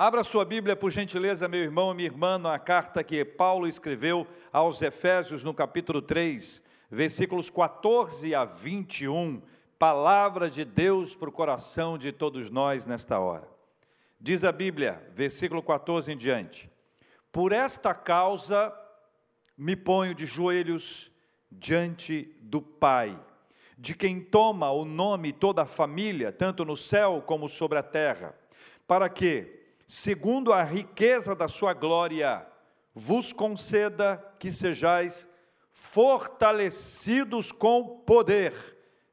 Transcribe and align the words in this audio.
Abra 0.00 0.22
sua 0.22 0.44
Bíblia, 0.44 0.76
por 0.76 0.92
gentileza, 0.92 1.48
meu 1.48 1.60
irmão 1.60 1.90
e 1.90 1.96
minha 1.96 2.06
irmã, 2.06 2.38
na 2.38 2.56
carta 2.56 3.02
que 3.02 3.24
Paulo 3.24 3.66
escreveu 3.66 4.28
aos 4.52 4.80
Efésios, 4.80 5.42
no 5.42 5.52
capítulo 5.52 6.00
3, 6.00 6.62
versículos 6.88 7.50
14 7.50 8.32
a 8.32 8.44
21. 8.44 9.42
Palavra 9.76 10.48
de 10.48 10.64
Deus 10.64 11.16
para 11.16 11.28
o 11.28 11.32
coração 11.32 11.98
de 11.98 12.12
todos 12.12 12.48
nós 12.48 12.86
nesta 12.86 13.18
hora. 13.18 13.48
Diz 14.20 14.44
a 14.44 14.52
Bíblia, 14.52 15.04
versículo 15.16 15.60
14 15.60 16.12
em 16.12 16.16
diante: 16.16 16.70
Por 17.32 17.50
esta 17.50 17.92
causa 17.92 18.72
me 19.56 19.74
ponho 19.74 20.14
de 20.14 20.26
joelhos 20.26 21.10
diante 21.50 22.36
do 22.40 22.62
Pai, 22.62 23.20
de 23.76 23.96
quem 23.96 24.20
toma 24.20 24.70
o 24.70 24.84
nome 24.84 25.32
toda 25.32 25.62
a 25.62 25.66
família, 25.66 26.30
tanto 26.30 26.64
no 26.64 26.76
céu 26.76 27.20
como 27.26 27.48
sobre 27.48 27.78
a 27.78 27.82
terra, 27.82 28.32
para 28.86 29.08
que, 29.08 29.57
segundo 29.88 30.52
a 30.52 30.62
riqueza 30.62 31.34
da 31.34 31.48
sua 31.48 31.72
glória, 31.72 32.46
vos 32.94 33.32
conceda 33.32 34.22
que 34.38 34.52
sejais 34.52 35.26
fortalecidos 35.72 37.50
com 37.50 38.02
poder, 38.04 38.52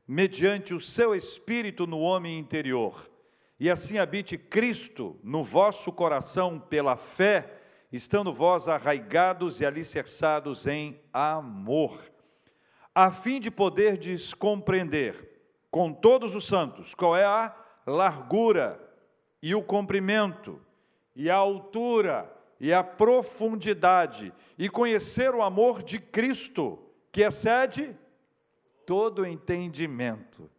mediante 0.06 0.74
o 0.74 0.80
seu 0.80 1.16
espírito 1.16 1.88
no 1.88 2.00
homem 2.02 2.38
interior, 2.38 3.10
e 3.58 3.72
assim 3.72 3.98
habite 3.98 4.38
Cristo 4.38 5.18
no 5.24 5.46
vosso 5.46 5.94
coração 5.94 6.60
pela 6.60 6.98
fé, 6.98 7.62
estando 7.90 8.34
vós 8.34 8.68
arraigados 8.68 9.62
e 9.62 9.66
alicerçados 9.66 10.68
em 10.68 11.00
amor, 11.14 11.98
a 12.94 13.10
fim 13.10 13.40
de 13.40 13.50
poderdes 13.50 14.34
compreender 14.34 15.54
com 15.72 15.94
todos 15.94 16.36
os 16.36 16.46
santos 16.46 16.94
qual 16.94 17.16
é 17.16 17.24
a 17.24 17.56
largura 17.88 18.82
e 19.42 19.54
o 19.56 19.64
comprimento 19.64 20.65
e 21.16 21.30
a 21.30 21.36
altura 21.36 22.32
e 22.60 22.74
a 22.74 22.84
profundidade 22.84 24.34
e 24.58 24.70
conhecer 24.70 25.34
o 25.34 25.42
amor 25.42 25.84
de 25.84 26.00
Cristo, 26.00 26.80
que 27.12 27.22
excede 27.22 27.96
todo 28.86 29.26
entendimento, 29.26 30.50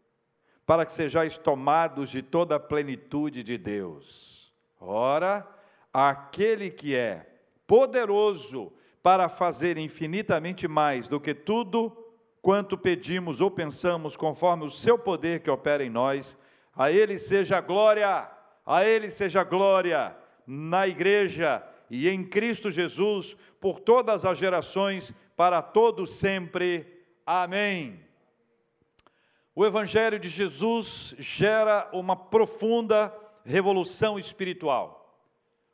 para 0.64 0.84
que 0.84 0.92
sejais 0.92 1.38
tomados 1.38 2.10
de 2.10 2.22
toda 2.22 2.56
a 2.56 2.60
plenitude 2.60 3.42
de 3.42 3.56
Deus. 3.56 4.52
Ora, 4.80 5.46
aquele 5.92 6.70
que 6.70 6.94
é 6.94 7.26
poderoso 7.66 8.72
para 9.02 9.28
fazer 9.28 9.78
infinitamente 9.78 10.66
mais 10.66 11.06
do 11.08 11.20
que 11.20 11.34
tudo 11.34 11.96
quanto 12.42 12.76
pedimos 12.76 13.40
ou 13.40 13.50
pensamos, 13.50 14.16
conforme 14.16 14.64
o 14.64 14.70
seu 14.70 14.98
poder 14.98 15.40
que 15.40 15.50
opera 15.50 15.84
em 15.84 15.90
nós, 15.90 16.36
a 16.74 16.90
ele 16.90 17.18
seja 17.18 17.60
glória, 17.60 18.30
a 18.64 18.84
ele 18.84 19.10
seja 19.10 19.42
glória 19.42 20.16
na 20.46 20.86
igreja 20.86 21.62
e 21.90 22.08
em 22.08 22.24
Cristo 22.24 22.70
Jesus 22.70 23.36
por 23.60 23.80
todas 23.80 24.24
as 24.24 24.38
gerações, 24.38 25.12
para 25.36 25.60
todos 25.60 26.12
sempre. 26.12 27.04
Amém. 27.24 28.00
O 29.54 29.64
Evangelho 29.64 30.18
de 30.18 30.28
Jesus 30.28 31.14
gera 31.18 31.88
uma 31.92 32.14
profunda 32.14 33.12
revolução 33.44 34.18
espiritual. 34.18 35.24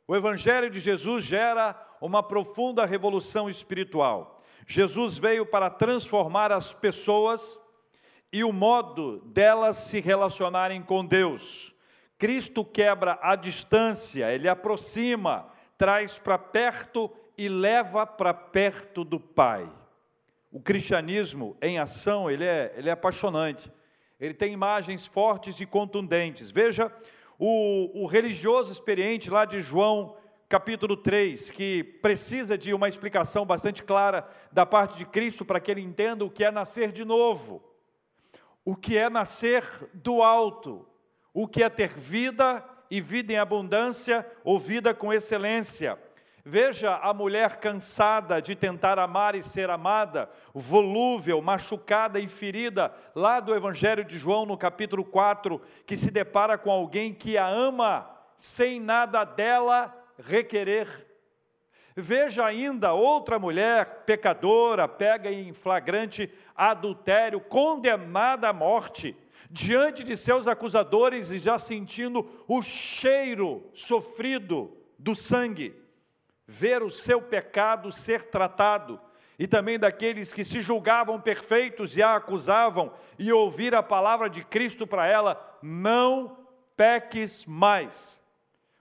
O 0.07 0.15
Evangelho 0.15 0.69
de 0.69 0.79
Jesus 0.79 1.23
gera 1.23 1.75
uma 1.99 2.23
profunda 2.23 2.85
revolução 2.85 3.49
espiritual. 3.49 4.41
Jesus 4.65 5.17
veio 5.17 5.45
para 5.45 5.69
transformar 5.69 6.51
as 6.51 6.73
pessoas 6.73 7.59
e 8.31 8.43
o 8.43 8.53
modo 8.53 9.19
delas 9.25 9.77
se 9.77 9.99
relacionarem 9.99 10.81
com 10.81 11.05
Deus. 11.05 11.72
Cristo 12.23 12.63
quebra 12.63 13.19
a 13.21 13.35
distância, 13.35 14.33
ele 14.33 14.47
aproxima, 14.47 15.45
traz 15.77 16.17
para 16.17 16.37
perto 16.37 17.11
e 17.37 17.49
leva 17.49 18.07
para 18.07 18.33
perto 18.33 19.03
do 19.03 19.19
Pai. 19.19 19.69
O 20.49 20.61
cristianismo 20.61 21.57
em 21.61 21.79
ação, 21.79 22.31
ele 22.31 22.45
é, 22.45 22.73
ele 22.77 22.87
é 22.87 22.93
apaixonante. 22.93 23.69
Ele 24.17 24.33
tem 24.33 24.53
imagens 24.53 25.05
fortes 25.05 25.59
e 25.59 25.65
contundentes. 25.65 26.49
Veja 26.49 26.89
o, 27.37 28.03
o 28.03 28.05
religioso 28.05 28.71
experiente 28.71 29.29
lá 29.29 29.43
de 29.43 29.59
João 29.59 30.15
capítulo 30.47 30.95
3, 30.95 31.51
que 31.51 31.83
precisa 31.83 32.57
de 32.57 32.73
uma 32.73 32.87
explicação 32.87 33.45
bastante 33.45 33.83
clara 33.83 34.25
da 34.49 34.65
parte 34.65 34.97
de 34.97 35.05
Cristo 35.05 35.43
para 35.43 35.59
que 35.59 35.69
ele 35.69 35.81
entenda 35.81 36.23
o 36.23 36.31
que 36.31 36.45
é 36.45 36.51
nascer 36.51 36.93
de 36.93 37.03
novo, 37.03 37.61
o 38.63 38.77
que 38.77 38.97
é 38.97 39.09
nascer 39.09 39.65
do 39.93 40.23
alto, 40.23 40.87
o 41.33 41.47
que 41.47 41.63
é 41.63 41.69
ter 41.69 41.89
vida 41.89 42.63
e 42.89 43.01
vida 43.01 43.33
em 43.33 43.37
abundância 43.37 44.25
ou 44.43 44.59
vida 44.59 44.93
com 44.93 45.11
excelência. 45.11 45.97
Veja 46.45 46.97
a 46.97 47.13
mulher 47.13 47.57
cansada 47.57 48.41
de 48.41 48.53
tentar 48.53 48.99
amar 48.99 49.33
e 49.33 49.41
ser 49.41 49.69
amada, 49.69 50.29
volúvel, 50.53 51.41
machucada 51.41 52.19
e 52.19 52.27
ferida, 52.27 52.93
lá 53.15 53.39
do 53.39 53.55
Evangelho 53.55 54.03
de 54.03 54.17
João, 54.17 54.45
no 54.45 54.57
capítulo 54.57 55.05
4, 55.05 55.61
que 55.85 55.95
se 55.95 56.11
depara 56.11 56.57
com 56.57 56.69
alguém 56.69 57.13
que 57.13 57.37
a 57.37 57.47
ama 57.47 58.09
sem 58.35 58.79
nada 58.79 59.23
dela 59.23 59.95
requerer. 60.19 61.07
Veja 61.95 62.45
ainda 62.45 62.91
outra 62.91 63.39
mulher 63.39 64.03
pecadora, 64.05 64.85
pega 64.85 65.31
em 65.31 65.53
flagrante 65.53 66.29
adultério, 66.55 67.39
condenada 67.39 68.49
à 68.49 68.53
morte 68.53 69.15
diante 69.53 70.03
de 70.03 70.17
seus 70.17 70.47
acusadores 70.47 71.29
e 71.29 71.37
já 71.37 71.59
sentindo 71.59 72.27
o 72.47 72.63
cheiro 72.63 73.69
sofrido 73.71 74.75
do 74.97 75.15
sangue, 75.15 75.79
ver 76.47 76.81
o 76.81 76.89
seu 76.89 77.21
pecado 77.21 77.91
ser 77.91 78.23
tratado, 78.31 78.99
e 79.37 79.45
também 79.45 79.77
daqueles 79.77 80.33
que 80.33 80.43
se 80.43 80.59
julgavam 80.59 81.21
perfeitos 81.21 81.95
e 81.95 82.01
a 82.01 82.15
acusavam, 82.15 82.91
e 83.19 83.31
ouvir 83.31 83.75
a 83.75 83.83
palavra 83.83 84.27
de 84.27 84.43
Cristo 84.43 84.87
para 84.87 85.05
ela: 85.05 85.59
não 85.61 86.35
peques 86.75 87.45
mais. 87.45 88.19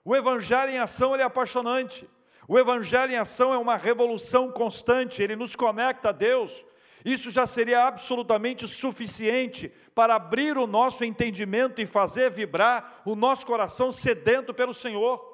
O 0.02 0.16
Evangelho 0.16 0.72
em 0.72 0.78
ação 0.78 1.14
é 1.14 1.22
apaixonante. 1.22 2.08
O 2.48 2.58
Evangelho 2.58 3.12
em 3.12 3.18
ação 3.18 3.52
é 3.52 3.58
uma 3.58 3.76
revolução 3.76 4.50
constante, 4.50 5.22
ele 5.22 5.36
nos 5.36 5.54
conecta 5.54 6.08
a 6.08 6.12
Deus. 6.12 6.64
Isso 7.04 7.30
já 7.30 7.46
seria 7.46 7.86
absolutamente 7.86 8.66
suficiente 8.66 9.70
para 9.94 10.14
abrir 10.14 10.56
o 10.56 10.66
nosso 10.66 11.04
entendimento 11.04 11.80
e 11.80 11.86
fazer 11.86 12.30
vibrar 12.30 13.02
o 13.04 13.14
nosso 13.14 13.46
coração 13.46 13.92
sedento 13.92 14.54
pelo 14.54 14.72
Senhor. 14.72 15.30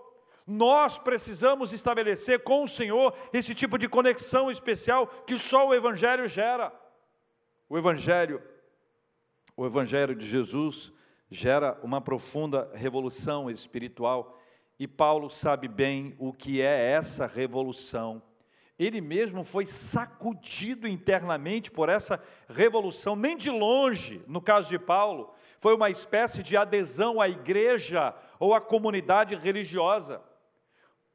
Nós 0.46 0.96
precisamos 0.96 1.72
estabelecer 1.72 2.40
com 2.40 2.64
o 2.64 2.68
Senhor 2.68 3.14
esse 3.32 3.54
tipo 3.54 3.78
de 3.78 3.88
conexão 3.88 4.50
especial 4.50 5.06
que 5.06 5.36
só 5.36 5.68
o 5.68 5.74
Evangelho 5.74 6.26
gera. 6.26 6.72
O 7.68 7.76
Evangelho, 7.76 8.42
o 9.56 9.66
Evangelho 9.66 10.14
de 10.14 10.26
Jesus 10.26 10.92
gera 11.30 11.78
uma 11.82 12.00
profunda 12.00 12.70
revolução 12.74 13.50
espiritual 13.50 14.38
e 14.78 14.86
Paulo 14.86 15.28
sabe 15.28 15.68
bem 15.68 16.14
o 16.18 16.32
que 16.32 16.62
é 16.62 16.92
essa 16.92 17.26
revolução 17.26 18.22
ele 18.78 19.00
mesmo 19.00 19.42
foi 19.42 19.66
sacudido 19.66 20.86
internamente 20.86 21.70
por 21.70 21.88
essa 21.88 22.22
revolução, 22.48 23.16
nem 23.16 23.36
de 23.36 23.50
longe, 23.50 24.22
no 24.28 24.40
caso 24.40 24.68
de 24.68 24.78
Paulo, 24.78 25.34
foi 25.58 25.74
uma 25.74 25.90
espécie 25.90 26.42
de 26.42 26.56
adesão 26.56 27.20
à 27.20 27.28
igreja 27.28 28.14
ou 28.38 28.54
à 28.54 28.60
comunidade 28.60 29.34
religiosa. 29.34 30.22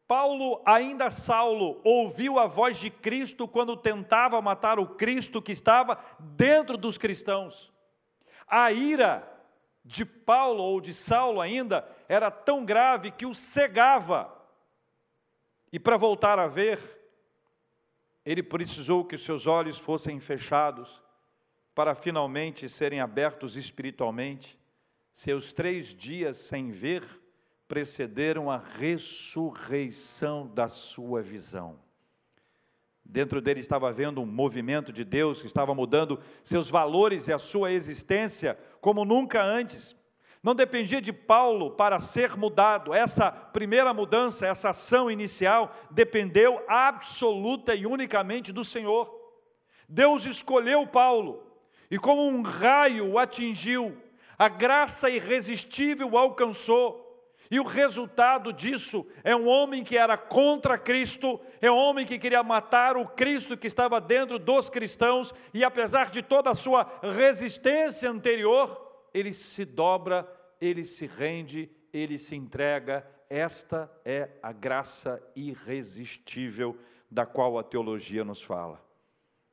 Paulo, 0.06 0.62
ainda 0.66 1.10
Saulo, 1.10 1.80
ouviu 1.84 2.38
a 2.38 2.46
voz 2.46 2.78
de 2.78 2.90
Cristo 2.90 3.48
quando 3.48 3.78
tentava 3.78 4.42
matar 4.42 4.78
o 4.78 4.86
Cristo 4.86 5.42
que 5.42 5.54
estava 5.54 5.98
dentro 6.20 6.78
dos 6.78 6.98
cristãos. 6.98 7.72
A 8.46 8.72
ira 8.74 9.26
de 9.86 10.06
Paulo 10.06 10.62
ou 10.62 10.82
de 10.82 10.94
Saulo 10.94 11.40
ainda 11.40 11.88
era 12.10 12.30
tão 12.30 12.66
grave 12.66 13.12
que 13.12 13.26
o 13.26 13.34
cegava. 13.34 14.32
E 15.72 15.80
para 15.80 15.98
voltar 15.98 16.38
a 16.38 16.48
ver, 16.48 17.03
ele 18.26 18.42
precisou 18.42 19.04
que 19.04 19.18
seus 19.18 19.46
olhos 19.46 19.78
fossem 19.78 20.20
fechados 20.20 21.02
para 21.76 21.96
finalmente 21.96 22.70
serem 22.70 23.00
abertos 23.00 23.56
espiritualmente. 23.56 24.58
Seus 25.14 25.52
três 25.52 25.94
dias 25.94 26.38
sem 26.38 26.72
ver 26.72 27.04
precederam 27.68 28.50
a 28.50 28.58
ressurreição 28.58 30.48
da 30.48 30.68
sua 30.68 31.22
visão. 31.22 31.80
Dentro 33.04 33.42
dele 33.42 33.60
estava 33.60 33.90
havendo 33.90 34.22
um 34.22 34.26
movimento 34.26 34.94
de 34.94 35.04
Deus 35.04 35.42
que 35.42 35.48
estava 35.48 35.76
mudando 35.76 36.20
seus 36.44 36.70
valores 36.70 37.28
e 37.28 37.34
a 37.34 37.40
sua 37.40 37.72
existência 37.72 38.58
como 38.80 39.04
nunca 39.04 39.44
antes. 39.44 39.96
Não 40.44 40.54
dependia 40.54 41.02
de 41.02 41.14
Paulo 41.14 41.72
para 41.72 42.02
ser 42.02 42.36
mudado. 42.36 42.94
Essa 42.94 43.32
primeira 43.32 43.94
mudança, 43.94 44.46
essa 44.46 44.72
ação 44.72 45.10
inicial, 45.10 45.74
dependeu 45.90 46.62
absoluta 46.68 47.74
e 47.74 47.86
unicamente 47.86 48.52
do 48.52 48.66
Senhor. 48.66 49.10
Deus 49.88 50.26
escolheu 50.26 50.86
Paulo 50.86 51.48
e, 51.90 51.98
como 51.98 52.28
um 52.28 52.42
raio, 52.42 53.14
o 53.14 53.18
atingiu. 53.18 53.98
A 54.38 54.50
graça 54.50 55.10
irresistível 55.10 56.10
o 56.12 56.18
alcançou. 56.18 57.00
E 57.50 57.60
o 57.60 57.64
resultado 57.64 58.52
disso 58.52 59.08
é 59.24 59.36
um 59.36 59.48
homem 59.48 59.84
que 59.84 59.98
era 59.98 60.18
contra 60.18 60.78
Cristo, 60.78 61.40
é 61.62 61.70
um 61.70 61.78
homem 61.78 62.06
que 62.06 62.18
queria 62.18 62.42
matar 62.42 62.98
o 62.98 63.08
Cristo 63.08 63.56
que 63.56 63.68
estava 63.68 64.02
dentro 64.02 64.40
dos 64.40 64.70
cristãos, 64.70 65.34
e 65.54 65.64
apesar 65.64 66.10
de 66.10 66.22
toda 66.22 66.50
a 66.50 66.56
sua 66.56 66.86
resistência 67.02 68.10
anterior, 68.10 68.83
ele 69.14 69.34
se 69.34 69.66
dobra, 69.66 70.28
ele 70.60 70.84
se 70.84 71.06
rende, 71.06 71.70
ele 71.92 72.18
se 72.18 72.36
entrega. 72.36 73.06
Esta 73.30 73.92
é 74.04 74.30
a 74.42 74.52
graça 74.52 75.22
irresistível 75.36 76.78
da 77.10 77.26
qual 77.26 77.58
a 77.58 77.64
teologia 77.64 78.24
nos 78.24 78.42
fala. 78.42 78.84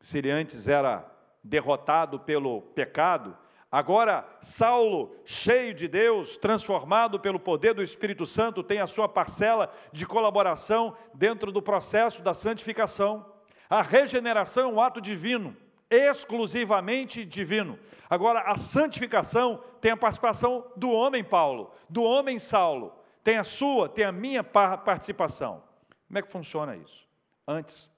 Se 0.01 0.19
ele 0.19 0.31
antes 0.31 0.69
era 0.69 1.11
derrotado 1.43 2.21
pelo 2.21 2.63
pecado, 2.63 3.37
Agora, 3.73 4.29
Saulo, 4.41 5.15
cheio 5.25 5.73
de 5.73 5.87
Deus, 5.87 6.37
transformado 6.37 7.21
pelo 7.21 7.39
poder 7.39 7.73
do 7.73 7.85
Espírito 7.85 8.27
Santo, 8.27 8.65
tem 8.65 8.81
a 8.81 8.87
sua 8.87 9.09
parcela 9.09 9.73
de 9.93 10.05
colaboração 10.05 10.97
dentro 11.15 11.53
do 11.53 11.63
processo 11.63 12.21
da 12.21 12.35
santificação. 12.35 13.25
A 13.69 13.81
regeneração 13.81 14.69
é 14.69 14.73
um 14.73 14.81
ato 14.81 15.01
divino, 15.01 15.57
exclusivamente 15.91 17.25
divino. 17.25 17.79
Agora, 18.09 18.41
a 18.41 18.57
santificação 18.57 19.63
tem 19.81 19.91
a 19.91 19.97
participação 19.97 20.71
do 20.77 20.91
homem 20.91 21.25
Paulo, 21.25 21.73
do 21.89 22.03
homem 22.03 22.39
Saulo. 22.39 22.95
Tem 23.23 23.37
a 23.37 23.45
sua, 23.45 23.89
tem 23.89 24.05
a 24.05 24.13
minha 24.13 24.43
participação. 24.43 25.63
Como 26.07 26.19
é 26.19 26.23
que 26.23 26.31
funciona 26.31 26.77
isso? 26.77 27.07
Antes, 27.47 27.89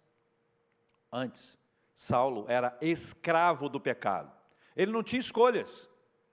antes, 1.12 1.58
Saulo 1.94 2.46
era 2.48 2.76
escravo 2.80 3.68
do 3.68 3.78
pecado. 3.78 4.32
Ele 4.74 4.90
não 4.90 5.02
tinha 5.02 5.20
escolhas. 5.20 5.88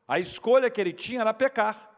A 0.08 0.20
escolha 0.20 0.70
que 0.70 0.80
ele 0.80 0.94
tinha 0.94 1.22
era 1.22 1.34
pecar. 1.34 1.89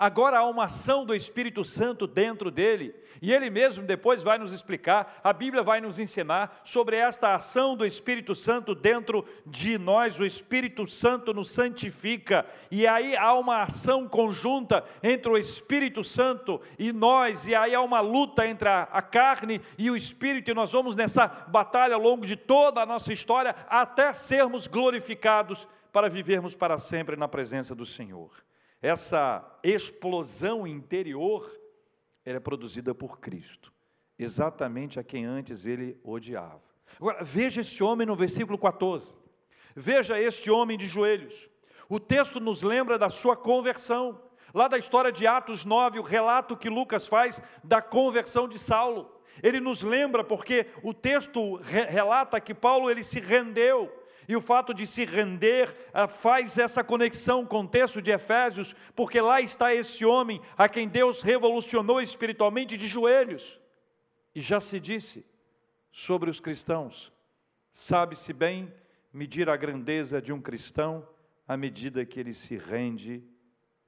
Agora 0.00 0.38
há 0.38 0.46
uma 0.46 0.64
ação 0.64 1.04
do 1.04 1.14
Espírito 1.14 1.62
Santo 1.62 2.06
dentro 2.06 2.50
dele, 2.50 2.94
e 3.20 3.34
ele 3.34 3.50
mesmo 3.50 3.84
depois 3.84 4.22
vai 4.22 4.38
nos 4.38 4.50
explicar, 4.50 5.20
a 5.22 5.30
Bíblia 5.30 5.62
vai 5.62 5.78
nos 5.78 5.98
ensinar 5.98 6.62
sobre 6.64 6.96
esta 6.96 7.34
ação 7.34 7.76
do 7.76 7.84
Espírito 7.84 8.34
Santo 8.34 8.74
dentro 8.74 9.26
de 9.44 9.76
nós. 9.76 10.18
O 10.18 10.24
Espírito 10.24 10.86
Santo 10.86 11.34
nos 11.34 11.50
santifica, 11.50 12.46
e 12.70 12.86
aí 12.86 13.14
há 13.14 13.34
uma 13.34 13.64
ação 13.64 14.08
conjunta 14.08 14.82
entre 15.02 15.30
o 15.30 15.36
Espírito 15.36 16.02
Santo 16.02 16.62
e 16.78 16.94
nós, 16.94 17.46
e 17.46 17.54
aí 17.54 17.74
há 17.74 17.82
uma 17.82 18.00
luta 18.00 18.46
entre 18.46 18.70
a, 18.70 19.02
carne 19.02 19.60
e 19.76 19.90
o 19.90 19.96
Espírito, 19.96 20.50
e 20.50 20.54
nós 20.54 20.72
vamos 20.72 20.96
nessa 20.96 21.28
batalha 21.28 21.94
ao 21.94 22.00
longo 22.00 22.24
de 22.24 22.36
toda 22.36 22.80
a 22.80 22.86
nossa 22.86 23.12
história 23.12 23.54
até 23.68 24.14
sermos 24.14 24.66
glorificados 24.66 25.68
para 25.92 26.08
vivermos 26.08 26.54
para 26.54 26.78
sempre 26.78 27.16
na 27.16 27.28
presença 27.28 27.74
do 27.74 27.84
Senhor. 27.84 28.30
Essa 28.82 29.58
explosão 29.62 30.66
interior 30.66 31.58
é 32.24 32.38
produzida 32.40 32.94
por 32.94 33.18
Cristo, 33.18 33.72
exatamente 34.18 34.98
a 34.98 35.04
quem 35.04 35.24
antes 35.24 35.66
ele 35.66 36.00
odiava. 36.02 36.62
Agora, 36.96 37.22
veja 37.22 37.60
este 37.60 37.82
homem 37.82 38.06
no 38.06 38.16
versículo 38.16 38.58
14. 38.58 39.14
Veja 39.74 40.18
este 40.18 40.50
homem 40.50 40.76
de 40.76 40.86
joelhos. 40.86 41.48
O 41.88 42.00
texto 42.00 42.40
nos 42.40 42.62
lembra 42.62 42.98
da 42.98 43.10
sua 43.10 43.36
conversão. 43.36 44.20
Lá 44.52 44.66
da 44.66 44.78
história 44.78 45.12
de 45.12 45.26
Atos 45.26 45.64
9, 45.64 45.98
o 45.98 46.02
relato 46.02 46.56
que 46.56 46.68
Lucas 46.68 47.06
faz 47.06 47.40
da 47.62 47.80
conversão 47.80 48.48
de 48.48 48.58
Saulo. 48.58 49.20
Ele 49.42 49.60
nos 49.60 49.82
lembra 49.82 50.24
porque 50.24 50.66
o 50.82 50.92
texto 50.92 51.56
relata 51.56 52.40
que 52.40 52.52
Paulo 52.52 52.90
ele 52.90 53.04
se 53.04 53.20
rendeu, 53.20 53.92
e 54.30 54.36
o 54.36 54.40
fato 54.40 54.72
de 54.72 54.86
se 54.86 55.04
render 55.04 55.74
ah, 55.92 56.06
faz 56.06 56.56
essa 56.56 56.84
conexão 56.84 57.44
com 57.44 57.62
o 57.62 57.68
texto 57.68 58.00
de 58.00 58.12
Efésios, 58.12 58.76
porque 58.94 59.20
lá 59.20 59.40
está 59.40 59.74
esse 59.74 60.04
homem 60.04 60.40
a 60.56 60.68
quem 60.68 60.88
Deus 60.88 61.20
revolucionou 61.20 62.00
espiritualmente 62.00 62.76
de 62.76 62.86
joelhos. 62.86 63.60
E 64.32 64.40
já 64.40 64.60
se 64.60 64.78
disse 64.78 65.26
sobre 65.90 66.30
os 66.30 66.38
cristãos, 66.38 67.12
sabe-se 67.72 68.32
bem 68.32 68.72
medir 69.12 69.50
a 69.50 69.56
grandeza 69.56 70.22
de 70.22 70.32
um 70.32 70.40
cristão 70.40 71.08
à 71.48 71.56
medida 71.56 72.06
que 72.06 72.20
ele 72.20 72.32
se 72.32 72.56
rende 72.56 73.24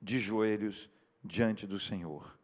de 0.00 0.18
joelhos 0.18 0.90
diante 1.22 1.68
do 1.68 1.78
Senhor. 1.78 2.36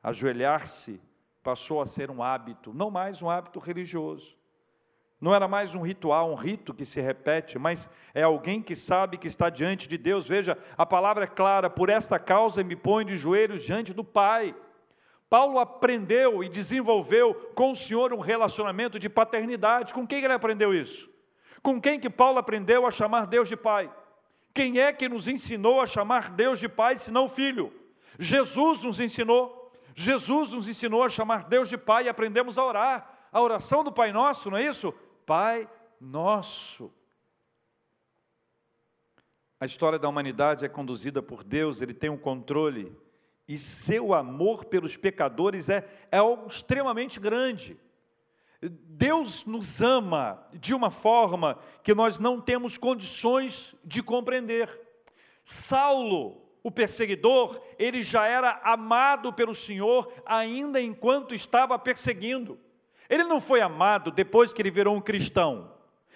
Ajoelhar-se 0.00 1.00
passou 1.42 1.82
a 1.82 1.86
ser 1.86 2.12
um 2.12 2.22
hábito, 2.22 2.72
não 2.72 2.92
mais 2.92 3.20
um 3.22 3.28
hábito 3.28 3.58
religioso. 3.58 4.38
Não 5.20 5.34
era 5.34 5.46
mais 5.46 5.74
um 5.74 5.82
ritual, 5.82 6.30
um 6.30 6.34
rito 6.34 6.72
que 6.72 6.86
se 6.86 6.98
repete, 7.00 7.58
mas 7.58 7.90
é 8.14 8.22
alguém 8.22 8.62
que 8.62 8.74
sabe 8.74 9.18
que 9.18 9.28
está 9.28 9.50
diante 9.50 9.86
de 9.86 9.98
Deus. 9.98 10.26
Veja, 10.26 10.56
a 10.78 10.86
palavra 10.86 11.24
é 11.24 11.26
clara: 11.26 11.68
por 11.68 11.90
esta 11.90 12.18
causa 12.18 12.64
me 12.64 12.74
põe 12.74 13.04
de 13.04 13.16
joelhos 13.16 13.62
diante 13.62 13.92
do 13.92 14.02
Pai. 14.02 14.54
Paulo 15.28 15.58
aprendeu 15.58 16.42
e 16.42 16.48
desenvolveu 16.48 17.34
com 17.54 17.70
o 17.70 17.76
Senhor 17.76 18.12
um 18.14 18.18
relacionamento 18.18 18.98
de 18.98 19.08
paternidade. 19.08 19.92
Com 19.92 20.06
quem 20.06 20.24
ele 20.24 20.32
aprendeu 20.32 20.74
isso? 20.74 21.08
Com 21.62 21.80
quem 21.80 22.00
que 22.00 22.08
Paulo 22.08 22.38
aprendeu 22.38 22.86
a 22.86 22.90
chamar 22.90 23.26
Deus 23.26 23.48
de 23.48 23.56
Pai? 23.56 23.92
Quem 24.54 24.80
é 24.80 24.92
que 24.92 25.08
nos 25.08 25.28
ensinou 25.28 25.80
a 25.80 25.86
chamar 25.86 26.30
Deus 26.30 26.58
de 26.58 26.68
Pai, 26.68 26.96
senão 26.98 27.28
Filho? 27.28 27.72
Jesus 28.18 28.82
nos 28.82 28.98
ensinou. 28.98 29.70
Jesus 29.94 30.52
nos 30.52 30.66
ensinou 30.66 31.04
a 31.04 31.08
chamar 31.08 31.44
Deus 31.44 31.68
de 31.68 31.76
Pai 31.76 32.04
e 32.04 32.08
aprendemos 32.08 32.56
a 32.56 32.64
orar. 32.64 33.28
A 33.30 33.40
oração 33.40 33.84
do 33.84 33.92
Pai 33.92 34.10
Nosso, 34.12 34.50
não 34.50 34.56
é 34.56 34.64
isso? 34.64 34.92
Pai 35.30 35.70
nosso. 36.00 36.92
A 39.60 39.64
história 39.64 39.96
da 39.96 40.08
humanidade 40.08 40.64
é 40.64 40.68
conduzida 40.68 41.22
por 41.22 41.44
Deus, 41.44 41.80
Ele 41.80 41.94
tem 41.94 42.10
um 42.10 42.18
controle, 42.18 42.92
e 43.46 43.56
seu 43.56 44.12
amor 44.12 44.64
pelos 44.64 44.96
pecadores 44.96 45.68
é, 45.68 45.88
é 46.10 46.18
algo 46.18 46.48
extremamente 46.48 47.20
grande. 47.20 47.78
Deus 48.60 49.44
nos 49.44 49.80
ama 49.80 50.44
de 50.52 50.74
uma 50.74 50.90
forma 50.90 51.60
que 51.84 51.94
nós 51.94 52.18
não 52.18 52.40
temos 52.40 52.76
condições 52.76 53.76
de 53.84 54.02
compreender. 54.02 54.68
Saulo, 55.44 56.42
o 56.60 56.72
perseguidor, 56.72 57.62
ele 57.78 58.02
já 58.02 58.26
era 58.26 58.60
amado 58.64 59.32
pelo 59.32 59.54
Senhor 59.54 60.12
ainda 60.26 60.80
enquanto 60.80 61.36
estava 61.36 61.78
perseguindo. 61.78 62.58
Ele 63.10 63.24
não 63.24 63.40
foi 63.40 63.60
amado 63.60 64.12
depois 64.12 64.52
que 64.52 64.62
ele 64.62 64.70
virou 64.70 64.94
um 64.94 65.00
cristão, 65.00 65.72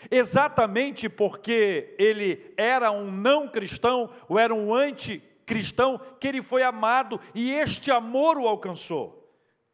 exatamente 0.09 1.09
porque 1.09 1.95
ele 1.99 2.55
era 2.57 2.93
um 2.93 3.11
não 3.11 3.49
cristão 3.49 4.09
ou 4.29 4.39
era 4.39 4.55
um 4.55 4.73
anticristão, 4.73 6.01
que 6.21 6.29
ele 6.29 6.41
foi 6.41 6.63
amado 6.63 7.21
e 7.35 7.51
este 7.53 7.91
amor 7.91 8.39
o 8.39 8.47
alcançou. 8.47 9.21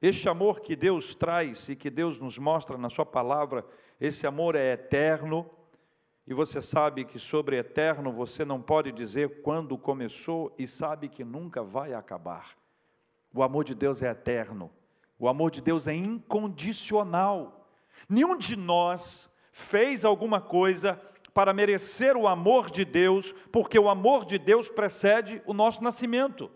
Este 0.01 0.31
amor 0.31 0.61
que 0.61 0.75
Deus 0.75 1.15
traz 1.15 1.69
e 1.69 1.77
que 1.77 1.91
Deus 1.91 2.19
nos 2.19 2.39
mostra 2.39 2.79
na 2.79 2.89
Sua 2.89 3.05
palavra, 3.05 3.67
esse 4.01 4.27
amor 4.27 4.57
é 4.57 4.73
eterno, 4.73 5.49
e 6.27 6.33
você 6.33 6.63
sabe 6.63 7.05
que 7.05 7.19
sobre 7.19 7.59
eterno 7.59 8.11
você 8.11 8.45
não 8.45 8.63
pode 8.63 8.93
dizer 8.93 9.43
quando 9.43 9.77
começou 9.77 10.55
e 10.59 10.67
sabe 10.67 11.09
que 11.09 11.23
nunca 11.23 11.63
vai 11.63 11.93
acabar. 11.93 12.57
O 13.35 13.43
amor 13.43 13.65
de 13.65 13.75
Deus 13.75 14.03
é 14.03 14.11
eterno. 14.11 14.71
O 15.21 15.29
amor 15.29 15.51
de 15.51 15.61
Deus 15.61 15.87
é 15.87 15.95
incondicional. 15.95 17.69
Nenhum 18.09 18.39
de 18.39 18.57
nós 18.57 19.31
fez 19.53 20.03
alguma 20.03 20.41
coisa 20.41 20.99
para 21.35 21.53
merecer 21.53 22.17
o 22.17 22.27
amor 22.27 22.71
de 22.71 22.87
Deus, 22.87 23.33
porque 23.53 23.79
o 23.79 23.91
amor 23.91 24.25
de 24.25 24.39
Deus 24.39 24.71
precede 24.71 25.43
o 25.45 25.53
nosso 25.53 25.85
nascimento. 25.85 26.51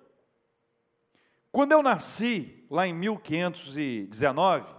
Quando 1.52 1.72
eu 1.72 1.82
nasci, 1.82 2.66
lá 2.70 2.86
em 2.86 2.94
1519, 2.94 4.74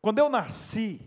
quando 0.00 0.18
eu 0.18 0.30
nasci, 0.30 1.00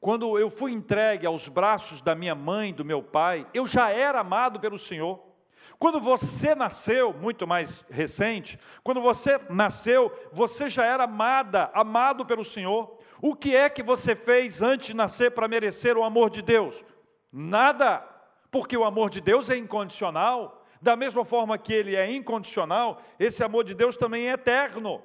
quando 0.00 0.36
eu 0.38 0.50
fui 0.50 0.72
entregue 0.72 1.24
aos 1.24 1.46
braços 1.48 2.02
da 2.02 2.16
minha 2.16 2.34
mãe, 2.34 2.74
do 2.74 2.84
meu 2.84 3.02
pai, 3.02 3.46
eu 3.54 3.66
já 3.66 3.90
era 3.90 4.20
amado 4.20 4.58
pelo 4.58 4.78
Senhor. 4.78 5.33
Quando 5.78 6.00
você 6.00 6.54
nasceu, 6.54 7.12
muito 7.12 7.46
mais 7.46 7.84
recente, 7.90 8.58
quando 8.82 9.00
você 9.00 9.38
nasceu, 9.50 10.12
você 10.32 10.68
já 10.68 10.84
era 10.84 11.04
amada, 11.04 11.70
amado 11.74 12.24
pelo 12.24 12.44
Senhor. 12.44 12.98
O 13.20 13.34
que 13.34 13.54
é 13.54 13.68
que 13.68 13.82
você 13.82 14.14
fez 14.14 14.62
antes 14.62 14.88
de 14.88 14.94
nascer 14.94 15.32
para 15.32 15.48
merecer 15.48 15.96
o 15.96 16.04
amor 16.04 16.30
de 16.30 16.42
Deus? 16.42 16.84
Nada, 17.32 18.06
porque 18.50 18.76
o 18.76 18.84
amor 18.84 19.10
de 19.10 19.20
Deus 19.20 19.50
é 19.50 19.56
incondicional. 19.56 20.62
Da 20.80 20.94
mesma 20.94 21.24
forma 21.24 21.56
que 21.56 21.72
ele 21.72 21.96
é 21.96 22.12
incondicional, 22.12 23.00
esse 23.18 23.42
amor 23.42 23.64
de 23.64 23.74
Deus 23.74 23.96
também 23.96 24.28
é 24.28 24.32
eterno. 24.32 25.02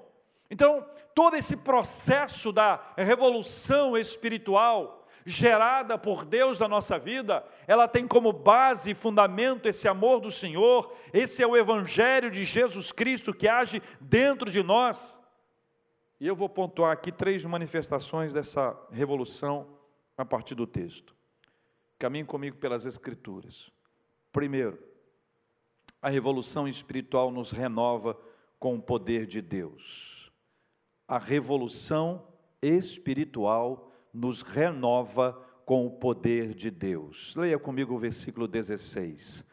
Então, 0.52 0.86
todo 1.16 1.36
esse 1.36 1.58
processo 1.58 2.52
da 2.52 2.80
revolução 2.98 3.98
espiritual, 3.98 4.99
gerada 5.29 5.98
por 5.98 6.25
Deus 6.25 6.57
na 6.59 6.67
nossa 6.67 6.98
vida, 6.98 7.45
ela 7.67 7.88
tem 7.88 8.07
como 8.07 8.33
base 8.33 8.91
e 8.91 8.95
fundamento 8.95 9.67
esse 9.67 9.88
amor 9.88 10.19
do 10.19 10.31
Senhor, 10.31 10.93
esse 11.13 11.43
é 11.43 11.48
o 11.48 11.55
Evangelho 11.55 12.31
de 12.31 12.43
Jesus 12.43 12.91
Cristo 12.91 13.33
que 13.33 13.48
age 13.48 13.81
dentro 14.01 14.50
de 14.50 14.63
nós. 14.63 15.19
E 16.19 16.27
eu 16.27 16.36
vou 16.36 16.50
pontuar 16.50 16.91
aqui 16.91 17.12
três 17.12 17.45
manifestações 17.45 18.33
dessa 18.33 18.75
revolução 18.91 19.77
a 20.17 20.25
partir 20.25 20.55
do 20.55 20.67
texto. 20.67 21.15
Caminhe 21.98 22.25
comigo 22.25 22.57
pelas 22.57 22.86
Escrituras. 22.86 23.71
Primeiro, 24.31 24.77
a 26.01 26.09
revolução 26.09 26.67
espiritual 26.67 27.29
nos 27.29 27.51
renova 27.51 28.19
com 28.57 28.75
o 28.75 28.81
poder 28.81 29.25
de 29.25 29.41
Deus. 29.41 30.31
A 31.07 31.17
revolução 31.17 32.27
espiritual 32.62 33.88
nos 34.20 34.42
renova 34.42 35.42
com 35.66 35.86
o 35.86 35.92
poder 35.92 36.54
de 36.54 36.70
Deus. 36.70 37.34
Leia 37.38 37.58
comigo 37.58 37.96
o 37.96 37.98
versículo 37.98 38.50
16. 38.50 39.46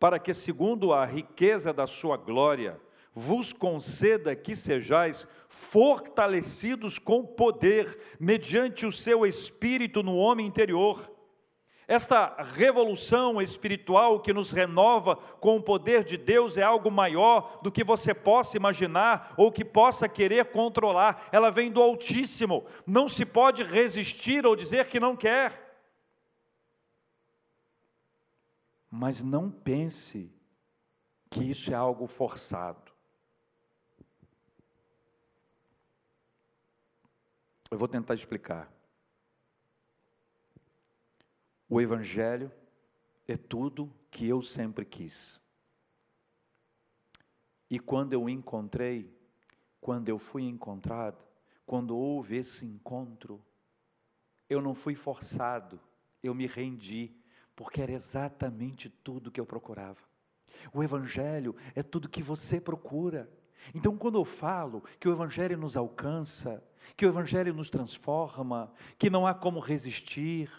Para 0.00 0.18
que, 0.18 0.34
segundo 0.34 0.92
a 0.92 1.04
riqueza 1.04 1.72
da 1.72 1.86
sua 1.86 2.16
glória, 2.16 2.80
vos 3.14 3.52
conceda 3.52 4.34
que 4.34 4.56
sejais 4.56 5.28
fortalecidos 5.48 6.98
com 6.98 7.24
poder, 7.24 8.16
mediante 8.18 8.84
o 8.84 8.90
seu 8.90 9.24
espírito 9.24 10.02
no 10.02 10.16
homem 10.16 10.44
interior 10.44 11.08
esta 11.90 12.40
revolução 12.40 13.42
espiritual 13.42 14.20
que 14.20 14.32
nos 14.32 14.52
renova 14.52 15.16
com 15.16 15.56
o 15.56 15.62
poder 15.62 16.04
de 16.04 16.16
Deus 16.16 16.56
é 16.56 16.62
algo 16.62 16.88
maior 16.88 17.60
do 17.62 17.72
que 17.72 17.82
você 17.82 18.14
possa 18.14 18.56
imaginar 18.56 19.34
ou 19.36 19.50
que 19.50 19.64
possa 19.64 20.08
querer 20.08 20.52
controlar. 20.52 21.28
Ela 21.32 21.50
vem 21.50 21.68
do 21.68 21.82
Altíssimo. 21.82 22.64
Não 22.86 23.08
se 23.08 23.26
pode 23.26 23.64
resistir 23.64 24.46
ou 24.46 24.54
dizer 24.54 24.86
que 24.86 25.00
não 25.00 25.16
quer. 25.16 25.82
Mas 28.88 29.20
não 29.20 29.50
pense 29.50 30.32
que 31.28 31.40
isso 31.40 31.72
é 31.72 31.74
algo 31.74 32.06
forçado. 32.06 32.92
Eu 37.68 37.76
vou 37.76 37.88
tentar 37.88 38.14
explicar. 38.14 38.70
O 41.72 41.80
Evangelho 41.80 42.50
é 43.28 43.36
tudo 43.36 43.94
que 44.10 44.26
eu 44.26 44.42
sempre 44.42 44.84
quis. 44.84 45.40
E 47.70 47.78
quando 47.78 48.12
eu 48.12 48.28
encontrei, 48.28 49.16
quando 49.80 50.08
eu 50.08 50.18
fui 50.18 50.42
encontrado, 50.42 51.24
quando 51.64 51.96
houve 51.96 52.34
esse 52.34 52.66
encontro, 52.66 53.40
eu 54.48 54.60
não 54.60 54.74
fui 54.74 54.96
forçado, 54.96 55.78
eu 56.20 56.34
me 56.34 56.44
rendi, 56.44 57.14
porque 57.54 57.80
era 57.80 57.92
exatamente 57.92 58.90
tudo 58.90 59.30
que 59.30 59.40
eu 59.40 59.46
procurava. 59.46 60.00
O 60.74 60.82
Evangelho 60.82 61.54
é 61.76 61.84
tudo 61.84 62.08
que 62.08 62.20
você 62.20 62.60
procura. 62.60 63.30
Então, 63.72 63.96
quando 63.96 64.18
eu 64.18 64.24
falo 64.24 64.82
que 64.98 65.08
o 65.08 65.12
Evangelho 65.12 65.56
nos 65.56 65.76
alcança, 65.76 66.66
que 66.96 67.06
o 67.06 67.08
Evangelho 67.08 67.54
nos 67.54 67.70
transforma, 67.70 68.72
que 68.98 69.08
não 69.08 69.24
há 69.24 69.32
como 69.32 69.60
resistir, 69.60 70.50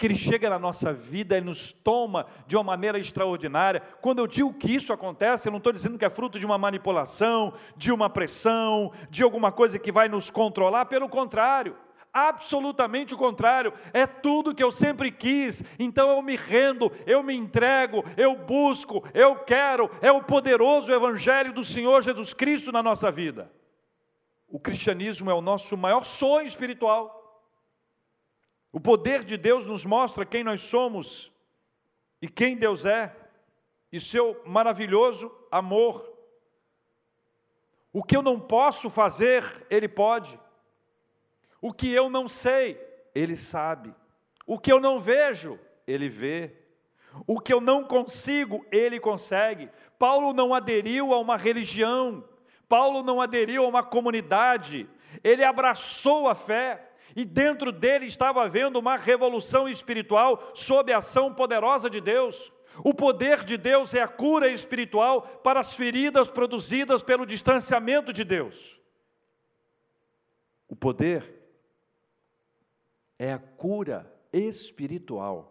que 0.00 0.06
Ele 0.06 0.16
chega 0.16 0.48
na 0.48 0.58
nossa 0.58 0.94
vida 0.94 1.36
e 1.36 1.42
nos 1.42 1.74
toma 1.74 2.24
de 2.46 2.56
uma 2.56 2.64
maneira 2.64 2.98
extraordinária. 2.98 3.82
Quando 4.00 4.20
eu 4.20 4.26
digo 4.26 4.54
que 4.54 4.74
isso 4.74 4.94
acontece, 4.94 5.46
eu 5.46 5.50
não 5.50 5.58
estou 5.58 5.74
dizendo 5.74 5.98
que 5.98 6.06
é 6.06 6.08
fruto 6.08 6.38
de 6.38 6.46
uma 6.46 6.56
manipulação, 6.56 7.52
de 7.76 7.92
uma 7.92 8.08
pressão, 8.08 8.90
de 9.10 9.22
alguma 9.22 9.52
coisa 9.52 9.78
que 9.78 9.92
vai 9.92 10.08
nos 10.08 10.30
controlar, 10.30 10.86
pelo 10.86 11.06
contrário. 11.06 11.76
Absolutamente 12.14 13.12
o 13.12 13.18
contrário, 13.18 13.74
é 13.92 14.06
tudo 14.06 14.54
que 14.54 14.64
eu 14.64 14.72
sempre 14.72 15.12
quis, 15.12 15.62
então 15.78 16.08
eu 16.08 16.22
me 16.22 16.34
rendo, 16.34 16.90
eu 17.06 17.22
me 17.22 17.36
entrego, 17.36 18.02
eu 18.16 18.34
busco, 18.34 19.04
eu 19.12 19.36
quero, 19.36 19.90
é 20.00 20.10
o 20.10 20.22
poderoso 20.22 20.90
Evangelho 20.90 21.52
do 21.52 21.62
Senhor 21.62 22.00
Jesus 22.00 22.32
Cristo 22.32 22.72
na 22.72 22.82
nossa 22.82 23.10
vida. 23.10 23.52
O 24.48 24.58
cristianismo 24.58 25.30
é 25.30 25.34
o 25.34 25.42
nosso 25.42 25.76
maior 25.76 26.04
sonho 26.04 26.46
espiritual. 26.46 27.19
O 28.72 28.78
poder 28.78 29.24
de 29.24 29.36
Deus 29.36 29.66
nos 29.66 29.84
mostra 29.84 30.24
quem 30.24 30.44
nós 30.44 30.60
somos 30.60 31.32
e 32.22 32.28
quem 32.28 32.56
Deus 32.56 32.84
é, 32.84 33.14
e 33.90 33.98
seu 33.98 34.40
maravilhoso 34.46 35.32
amor. 35.50 36.16
O 37.92 38.04
que 38.04 38.16
eu 38.16 38.22
não 38.22 38.38
posso 38.38 38.88
fazer, 38.88 39.66
Ele 39.68 39.88
pode. 39.88 40.38
O 41.60 41.72
que 41.72 41.90
eu 41.90 42.08
não 42.08 42.28
sei, 42.28 42.80
Ele 43.14 43.36
sabe. 43.36 43.92
O 44.46 44.58
que 44.58 44.72
eu 44.72 44.78
não 44.78 45.00
vejo, 45.00 45.58
Ele 45.86 46.08
vê. 46.08 46.54
O 47.26 47.40
que 47.40 47.52
eu 47.52 47.60
não 47.60 47.82
consigo, 47.82 48.64
Ele 48.70 49.00
consegue. 49.00 49.68
Paulo 49.98 50.32
não 50.32 50.54
aderiu 50.54 51.12
a 51.12 51.18
uma 51.18 51.36
religião, 51.36 52.24
Paulo 52.68 53.02
não 53.02 53.20
aderiu 53.20 53.64
a 53.64 53.68
uma 53.68 53.82
comunidade, 53.82 54.88
ele 55.24 55.42
abraçou 55.42 56.28
a 56.28 56.36
fé 56.36 56.89
e 57.16 57.24
dentro 57.24 57.72
dele 57.72 58.06
estava 58.06 58.42
havendo 58.42 58.78
uma 58.78 58.96
revolução 58.96 59.68
espiritual 59.68 60.52
sob 60.54 60.92
a 60.92 60.98
ação 60.98 61.32
poderosa 61.34 61.90
de 61.90 62.00
Deus. 62.00 62.52
O 62.84 62.94
poder 62.94 63.44
de 63.44 63.56
Deus 63.56 63.94
é 63.94 64.02
a 64.02 64.08
cura 64.08 64.48
espiritual 64.48 65.22
para 65.22 65.60
as 65.60 65.74
feridas 65.74 66.28
produzidas 66.28 67.02
pelo 67.02 67.26
distanciamento 67.26 68.12
de 68.12 68.24
Deus. 68.24 68.80
O 70.68 70.76
poder 70.76 71.34
é 73.18 73.32
a 73.32 73.38
cura 73.38 74.10
espiritual 74.32 75.50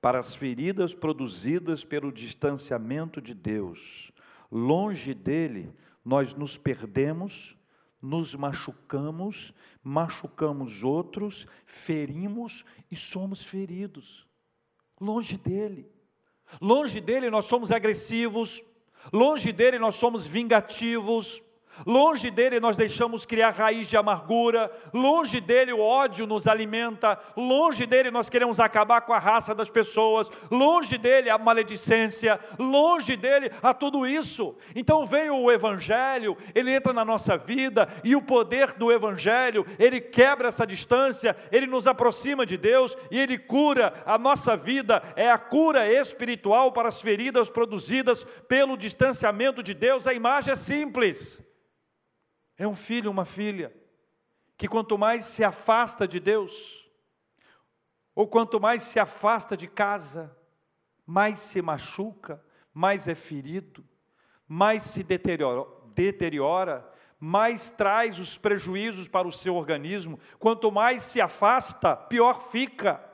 para 0.00 0.18
as 0.18 0.34
feridas 0.34 0.94
produzidas 0.94 1.84
pelo 1.84 2.12
distanciamento 2.12 3.20
de 3.20 3.34
Deus. 3.34 4.12
Longe 4.50 5.12
dele, 5.12 5.74
nós 6.04 6.34
nos 6.34 6.56
perdemos, 6.56 7.56
nos 8.00 8.34
machucamos 8.34 9.52
machucamos 9.82 10.82
outros, 10.82 11.46
ferimos 11.64 12.64
e 12.90 12.96
somos 12.96 13.42
feridos. 13.42 14.26
Longe 15.00 15.36
dele. 15.36 15.90
Longe 16.60 17.00
dele 17.00 17.30
nós 17.30 17.44
somos 17.44 17.70
agressivos, 17.70 18.62
longe 19.12 19.52
dele 19.52 19.78
nós 19.78 19.96
somos 19.96 20.26
vingativos, 20.26 21.42
Longe 21.86 22.30
dele 22.30 22.60
nós 22.60 22.76
deixamos 22.76 23.24
criar 23.24 23.50
raiz 23.50 23.88
de 23.88 23.96
amargura, 23.96 24.70
longe 24.92 25.40
dele 25.40 25.72
o 25.72 25.80
ódio 25.80 26.26
nos 26.26 26.46
alimenta, 26.46 27.18
longe 27.36 27.86
dele 27.86 28.10
nós 28.10 28.28
queremos 28.28 28.58
acabar 28.58 29.02
com 29.02 29.12
a 29.12 29.18
raça 29.18 29.54
das 29.54 29.70
pessoas, 29.70 30.30
longe 30.50 30.98
dele 30.98 31.30
a 31.30 31.38
maledicência, 31.38 32.38
longe 32.58 33.16
dele 33.16 33.50
a 33.62 33.72
tudo 33.72 34.06
isso. 34.06 34.56
Então 34.74 35.06
veio 35.06 35.36
o 35.36 35.50
evangelho, 35.52 36.36
ele 36.54 36.72
entra 36.72 36.92
na 36.92 37.04
nossa 37.04 37.36
vida 37.36 37.88
e 38.02 38.16
o 38.16 38.22
poder 38.22 38.72
do 38.74 38.90
evangelho, 38.92 39.64
ele 39.78 40.00
quebra 40.00 40.48
essa 40.48 40.66
distância, 40.66 41.36
ele 41.52 41.66
nos 41.66 41.86
aproxima 41.86 42.44
de 42.44 42.56
Deus 42.56 42.96
e 43.10 43.18
ele 43.18 43.38
cura 43.38 43.92
a 44.04 44.18
nossa 44.18 44.56
vida, 44.56 45.02
é 45.16 45.30
a 45.30 45.38
cura 45.38 45.90
espiritual 45.92 46.72
para 46.72 46.88
as 46.88 47.00
feridas 47.00 47.48
produzidas 47.48 48.24
pelo 48.46 48.76
distanciamento 48.76 49.62
de 49.62 49.74
Deus. 49.74 50.06
A 50.06 50.14
imagem 50.14 50.52
é 50.52 50.56
simples. 50.56 51.47
É 52.58 52.66
um 52.66 52.74
filho, 52.74 53.10
uma 53.10 53.24
filha, 53.24 53.72
que 54.56 54.66
quanto 54.66 54.98
mais 54.98 55.24
se 55.24 55.44
afasta 55.44 56.08
de 56.08 56.18
Deus, 56.18 56.90
ou 58.14 58.26
quanto 58.26 58.60
mais 58.60 58.82
se 58.82 58.98
afasta 58.98 59.56
de 59.56 59.68
casa, 59.68 60.36
mais 61.06 61.38
se 61.38 61.62
machuca, 61.62 62.44
mais 62.74 63.06
é 63.06 63.14
ferido, 63.14 63.84
mais 64.46 64.82
se 64.82 65.04
deteriora, 65.04 66.84
mais 67.20 67.70
traz 67.70 68.18
os 68.18 68.36
prejuízos 68.36 69.06
para 69.06 69.28
o 69.28 69.32
seu 69.32 69.54
organismo. 69.54 70.18
Quanto 70.38 70.70
mais 70.72 71.02
se 71.02 71.20
afasta, 71.20 71.96
pior 71.96 72.40
fica. 72.50 73.04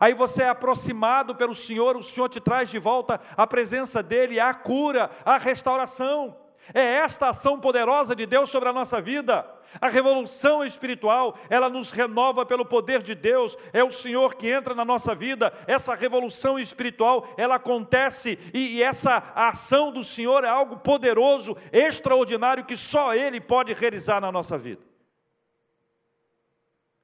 Aí 0.00 0.12
você 0.12 0.42
é 0.42 0.48
aproximado 0.48 1.36
pelo 1.36 1.54
Senhor, 1.54 1.96
o 1.96 2.02
Senhor 2.02 2.28
te 2.28 2.40
traz 2.40 2.68
de 2.68 2.78
volta 2.78 3.20
a 3.36 3.46
presença 3.46 4.02
dEle, 4.02 4.40
a 4.40 4.52
cura, 4.52 5.08
a 5.24 5.38
restauração. 5.38 6.36
É 6.74 6.80
esta 6.80 7.30
ação 7.30 7.58
poderosa 7.58 8.14
de 8.14 8.26
Deus 8.26 8.50
sobre 8.50 8.68
a 8.68 8.72
nossa 8.72 9.00
vida. 9.00 9.46
A 9.80 9.88
revolução 9.88 10.64
espiritual, 10.64 11.36
ela 11.50 11.68
nos 11.68 11.90
renova 11.90 12.44
pelo 12.46 12.64
poder 12.64 13.02
de 13.02 13.14
Deus. 13.14 13.56
É 13.72 13.84
o 13.84 13.90
Senhor 13.90 14.34
que 14.34 14.48
entra 14.48 14.74
na 14.74 14.84
nossa 14.84 15.14
vida. 15.14 15.52
Essa 15.66 15.94
revolução 15.94 16.58
espiritual, 16.58 17.26
ela 17.36 17.56
acontece 17.56 18.38
e, 18.54 18.76
e 18.76 18.82
essa 18.82 19.18
ação 19.34 19.92
do 19.92 20.02
Senhor 20.02 20.44
é 20.44 20.48
algo 20.48 20.78
poderoso, 20.78 21.56
extraordinário 21.72 22.64
que 22.64 22.76
só 22.76 23.14
ele 23.14 23.40
pode 23.40 23.72
realizar 23.72 24.20
na 24.20 24.32
nossa 24.32 24.56
vida. 24.56 24.82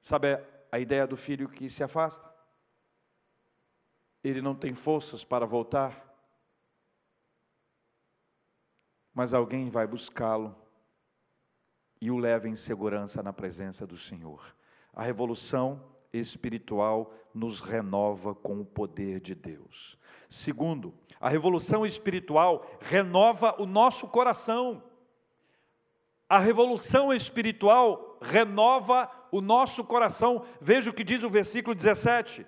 Sabe 0.01 0.39
a 0.71 0.79
ideia 0.79 1.07
do 1.07 1.17
filho 1.17 1.49
que 1.49 1.69
se 1.69 1.83
afasta? 1.83 2.29
Ele 4.23 4.41
não 4.41 4.55
tem 4.55 4.73
forças 4.73 5.23
para 5.23 5.45
voltar 5.45 6.04
mas 9.15 9.33
alguém 9.33 9.69
vai 9.69 9.87
buscá-lo 9.87 10.53
e 12.01 12.11
o 12.11 12.17
leva 12.17 12.49
em 12.49 12.55
segurança 12.55 13.23
na 13.23 13.31
presença 13.31 13.87
do 13.87 13.97
Senhor. 13.97 14.53
A 14.93 15.01
revolução 15.01 15.81
espiritual 16.11 17.13
nos 17.33 17.61
renova 17.61 18.35
com 18.35 18.59
o 18.59 18.65
poder 18.65 19.21
de 19.21 19.33
Deus. 19.33 19.97
Segundo, 20.29 20.93
a 21.19 21.29
revolução 21.29 21.85
espiritual 21.85 22.69
renova 22.81 23.55
o 23.57 23.65
nosso 23.65 24.09
coração. 24.09 24.83
A 26.27 26.37
revolução 26.37 27.13
espiritual 27.13 28.19
renova 28.21 29.09
o 29.31 29.39
nosso 29.39 29.85
coração. 29.85 30.45
Veja 30.59 30.89
o 30.89 30.93
que 30.93 31.03
diz 31.03 31.23
o 31.23 31.29
versículo 31.29 31.73
17: 31.73 32.45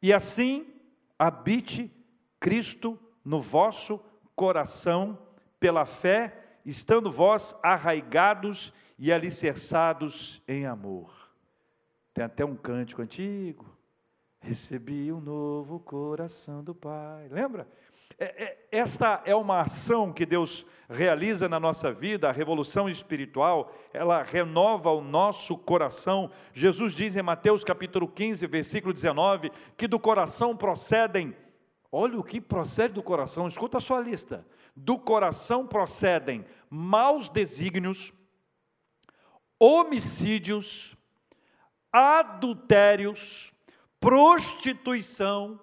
E 0.00 0.12
assim 0.12 0.72
habite 1.18 1.90
Cristo 2.38 2.98
no 3.24 3.40
vosso 3.40 3.98
coração 4.36 5.23
pela 5.64 5.86
fé 5.86 6.58
estando 6.62 7.10
vós 7.10 7.58
arraigados 7.62 8.70
e 8.98 9.10
alicerçados 9.10 10.42
em 10.46 10.66
amor. 10.66 11.10
Tem 12.12 12.22
até 12.22 12.44
um 12.44 12.54
cântico 12.54 13.00
antigo. 13.00 13.74
Recebi 14.40 15.10
um 15.10 15.22
novo 15.22 15.80
coração 15.80 16.62
do 16.62 16.74
Pai. 16.74 17.28
Lembra? 17.30 17.66
É, 18.18 18.44
é, 18.44 18.66
esta 18.72 19.22
é 19.24 19.34
uma 19.34 19.60
ação 19.60 20.12
que 20.12 20.26
Deus 20.26 20.66
realiza 20.86 21.48
na 21.48 21.58
nossa 21.58 21.90
vida, 21.90 22.28
a 22.28 22.32
revolução 22.32 22.86
espiritual, 22.86 23.74
ela 23.90 24.22
renova 24.22 24.90
o 24.90 25.00
nosso 25.00 25.56
coração. 25.56 26.30
Jesus 26.52 26.92
diz 26.92 27.16
em 27.16 27.22
Mateus 27.22 27.64
capítulo 27.64 28.06
15, 28.06 28.46
versículo 28.46 28.92
19, 28.92 29.50
que 29.78 29.88
do 29.88 29.98
coração 29.98 30.54
procedem, 30.54 31.34
olha 31.90 32.18
o 32.18 32.22
que 32.22 32.38
procede 32.38 32.92
do 32.92 33.02
coração, 33.02 33.46
escuta 33.46 33.78
a 33.78 33.80
sua 33.80 33.98
lista. 33.98 34.44
Do 34.76 34.98
coração 34.98 35.66
procedem 35.66 36.44
maus 36.68 37.28
desígnios, 37.28 38.12
homicídios, 39.58 40.96
adultérios, 41.92 43.52
prostituição, 44.00 45.60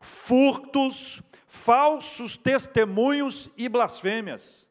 furtos, 0.00 1.22
falsos 1.46 2.36
testemunhos 2.36 3.48
e 3.56 3.68
blasfêmias. 3.68 4.68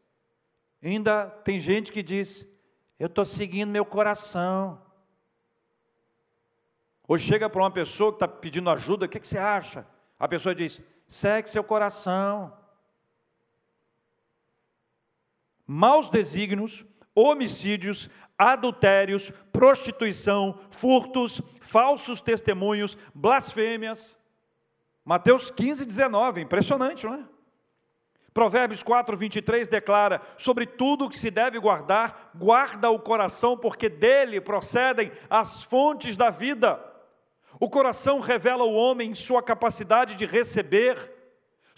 Ainda 0.82 1.26
tem 1.28 1.60
gente 1.60 1.92
que 1.92 2.04
diz: 2.04 2.46
Eu 3.00 3.08
estou 3.08 3.26
seguindo 3.26 3.70
meu 3.70 3.86
coração. 3.86 4.82
Ou 7.08 7.18
chega 7.18 7.50
para 7.50 7.64
uma 7.64 7.72
pessoa 7.72 8.12
que 8.12 8.18
está 8.18 8.28
pedindo 8.28 8.70
ajuda, 8.70 9.08
o 9.08 9.10
que, 9.10 9.20
que 9.20 9.28
você 9.28 9.40
acha? 9.40 9.86
A 10.20 10.28
pessoa 10.28 10.54
diz: 10.54 10.80
segue 11.08 11.50
seu 11.50 11.64
coração. 11.64 12.56
Maus 15.72 16.10
desígnios, 16.10 16.84
homicídios, 17.14 18.10
adultérios, 18.36 19.30
prostituição, 19.54 20.58
furtos, 20.72 21.40
falsos 21.62 22.22
testemunhos, 22.22 22.98
blasfêmias. 23.14 24.18
Mateus 25.06 25.52
15, 25.52 25.86
19, 25.86 26.42
impressionante, 26.42 27.06
não 27.06 27.14
é? 27.14 27.24
Provérbios 28.34 28.82
4, 28.82 29.16
23 29.16 29.68
declara: 29.68 30.20
Sobre 30.40 30.66
tudo 30.66 31.06
o 31.06 31.10
que 31.10 31.16
se 31.16 31.30
deve 31.30 31.60
guardar, 31.60 32.32
guarda 32.34 32.90
o 32.90 32.98
coração, 32.98 33.56
porque 33.56 33.90
dele 33.90 34.42
procedem 34.42 35.12
as 35.30 35.62
fontes 35.62 36.18
da 36.18 36.32
vida. 36.32 36.84
O 37.60 37.70
coração 37.70 38.20
revela 38.20 38.64
o 38.64 38.74
homem 38.74 39.14
sua 39.14 39.44
capacidade 39.44 40.16
de 40.16 40.26
receber, 40.26 40.98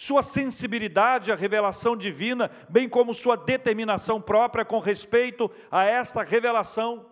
sua 0.01 0.23
sensibilidade 0.23 1.31
à 1.31 1.35
revelação 1.35 1.95
divina, 1.95 2.49
bem 2.67 2.89
como 2.89 3.13
sua 3.13 3.37
determinação 3.37 4.19
própria 4.19 4.65
com 4.65 4.79
respeito 4.79 5.51
a 5.69 5.83
esta 5.83 6.23
revelação. 6.23 7.05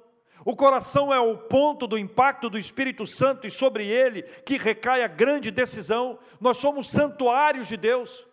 O 0.43 0.55
coração 0.55 1.13
é 1.13 1.19
o 1.19 1.37
ponto 1.37 1.85
do 1.85 1.99
impacto 1.99 2.49
do 2.49 2.57
Espírito 2.57 3.05
Santo 3.05 3.45
e 3.45 3.51
sobre 3.51 3.85
ele 3.85 4.23
que 4.43 4.57
recai 4.57 5.03
a 5.03 5.07
grande 5.07 5.51
decisão. 5.51 6.17
Nós 6.41 6.57
somos 6.57 6.89
santuários 6.89 7.67
de 7.67 7.77
Deus. 7.77 8.25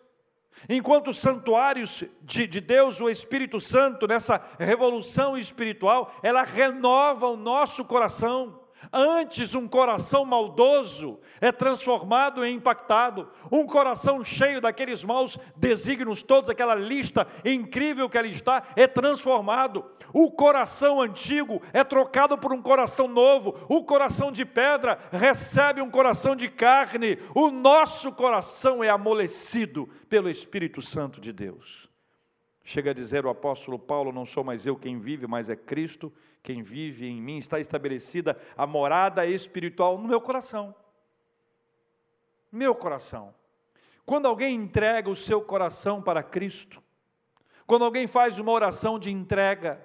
Enquanto 0.67 1.13
santuários 1.13 2.03
de, 2.23 2.47
de, 2.47 2.59
Deus, 2.59 2.99
o 2.99 3.11
Espírito 3.11 3.61
Santo, 3.61 4.07
nessa 4.07 4.43
revolução 4.57 5.37
espiritual, 5.37 6.11
ela 6.23 6.41
renova 6.41 7.27
o 7.27 7.37
nosso 7.37 7.85
coração. 7.85 8.59
Antes, 8.91 9.53
um 9.53 9.67
coração 9.67 10.23
maldoso 10.23 11.19
é 11.41 11.51
transformado 11.51 12.45
em 12.45 12.55
impactado. 12.55 13.29
Um 13.51 13.65
coração 13.65 14.23
cheio 14.23 14.61
daqueles 14.61 15.03
maus 15.03 15.37
desígnios, 15.55 16.23
todos, 16.23 16.49
aquela 16.49 16.75
lista 16.75 17.27
incrível 17.43 18.09
que 18.09 18.17
ali 18.17 18.29
está, 18.29 18.63
é 18.75 18.87
transformado. 18.87 19.83
O 20.13 20.31
coração 20.31 21.01
antigo 21.01 21.61
é 21.73 21.83
trocado 21.83 22.37
por 22.37 22.53
um 22.53 22.61
coração 22.61 23.07
novo. 23.07 23.57
O 23.67 23.83
coração 23.83 24.31
de 24.31 24.45
pedra 24.45 24.97
recebe 25.11 25.81
um 25.81 25.89
coração 25.89 26.35
de 26.35 26.47
carne. 26.47 27.17
O 27.35 27.49
nosso 27.49 28.11
coração 28.13 28.83
é 28.83 28.89
amolecido 28.89 29.89
pelo 30.09 30.29
Espírito 30.29 30.81
Santo 30.81 31.19
de 31.19 31.33
Deus. 31.33 31.86
Chega 32.69 32.91
a 32.91 32.93
dizer 32.93 33.25
o 33.25 33.29
apóstolo 33.29 33.79
Paulo: 33.79 34.11
Não 34.11 34.25
sou 34.25 34.43
mais 34.43 34.65
eu 34.65 34.75
quem 34.75 34.99
vive, 34.99 35.25
mas 35.25 35.49
é 35.49 35.55
Cristo 35.55 36.11
quem 36.43 36.61
vive 36.61 37.07
em 37.07 37.21
mim. 37.21 37.37
Está 37.37 37.61
estabelecida 37.61 38.37
a 38.57 38.67
morada 38.67 39.25
espiritual 39.25 39.97
no 39.97 40.05
meu 40.05 40.19
coração. 40.19 40.75
Meu 42.51 42.75
coração. 42.75 43.33
Quando 44.05 44.27
alguém 44.27 44.53
entrega 44.53 45.09
o 45.09 45.15
seu 45.15 45.41
coração 45.41 46.01
para 46.01 46.21
Cristo, 46.21 46.83
quando 47.65 47.85
alguém 47.85 48.05
faz 48.05 48.37
uma 48.37 48.51
oração 48.51 48.99
de 48.99 49.09
entrega, 49.09 49.81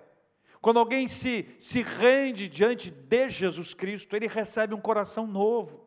quando 0.61 0.81
alguém 0.81 1.07
se, 1.07 1.55
se 1.61 1.83
rende 1.83 2.49
diante 2.49 2.91
de 2.91 3.29
Jesus 3.29 3.75
Cristo, 3.75 4.17
ele 4.17 4.27
recebe 4.27 4.75
um 4.75 4.81
coração 4.81 5.25
novo. 5.25 5.87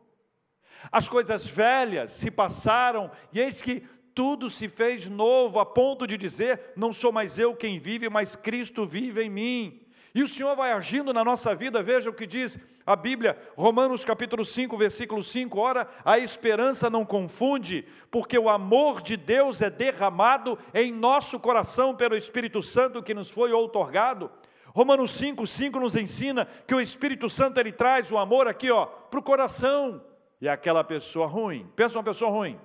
As 0.90 1.10
coisas 1.10 1.46
velhas 1.46 2.12
se 2.12 2.30
passaram 2.30 3.10
e 3.32 3.40
eis 3.40 3.60
que 3.60 3.86
tudo 4.16 4.48
se 4.48 4.66
fez 4.66 5.10
novo, 5.10 5.60
a 5.60 5.66
ponto 5.66 6.06
de 6.06 6.16
dizer: 6.16 6.72
não 6.74 6.90
sou 6.90 7.12
mais 7.12 7.38
eu 7.38 7.54
quem 7.54 7.78
vive, 7.78 8.08
mas 8.08 8.34
Cristo 8.34 8.86
vive 8.86 9.22
em 9.22 9.28
mim. 9.28 9.80
E 10.14 10.22
o 10.22 10.28
Senhor 10.28 10.56
vai 10.56 10.72
agindo 10.72 11.12
na 11.12 11.22
nossa 11.22 11.54
vida, 11.54 11.82
veja 11.82 12.08
o 12.08 12.14
que 12.14 12.26
diz 12.26 12.58
a 12.86 12.96
Bíblia, 12.96 13.38
Romanos 13.54 14.06
capítulo 14.06 14.42
5, 14.42 14.74
versículo 14.74 15.22
5, 15.22 15.60
ora, 15.60 15.86
a 16.02 16.18
esperança 16.18 16.88
não 16.88 17.04
confunde, 17.04 17.86
porque 18.10 18.38
o 18.38 18.48
amor 18.48 19.02
de 19.02 19.18
Deus 19.18 19.60
é 19.60 19.68
derramado 19.68 20.58
em 20.72 20.90
nosso 20.90 21.38
coração 21.38 21.94
pelo 21.94 22.16
Espírito 22.16 22.62
Santo 22.62 23.02
que 23.02 23.12
nos 23.12 23.30
foi 23.30 23.52
outorgado. 23.52 24.30
Romanos 24.68 25.10
5, 25.10 25.46
5 25.46 25.78
nos 25.78 25.94
ensina 25.94 26.46
que 26.66 26.74
o 26.74 26.80
Espírito 26.80 27.28
Santo 27.28 27.60
ele 27.60 27.72
traz 27.72 28.10
o 28.10 28.16
amor 28.16 28.48
aqui, 28.48 28.70
ó, 28.70 28.86
para 28.86 29.20
o 29.20 29.22
coração. 29.22 30.02
E 30.40 30.48
aquela 30.48 30.82
pessoa 30.82 31.26
ruim, 31.26 31.70
pensa 31.76 31.98
uma 31.98 32.04
pessoa 32.04 32.30
ruim, 32.30 32.58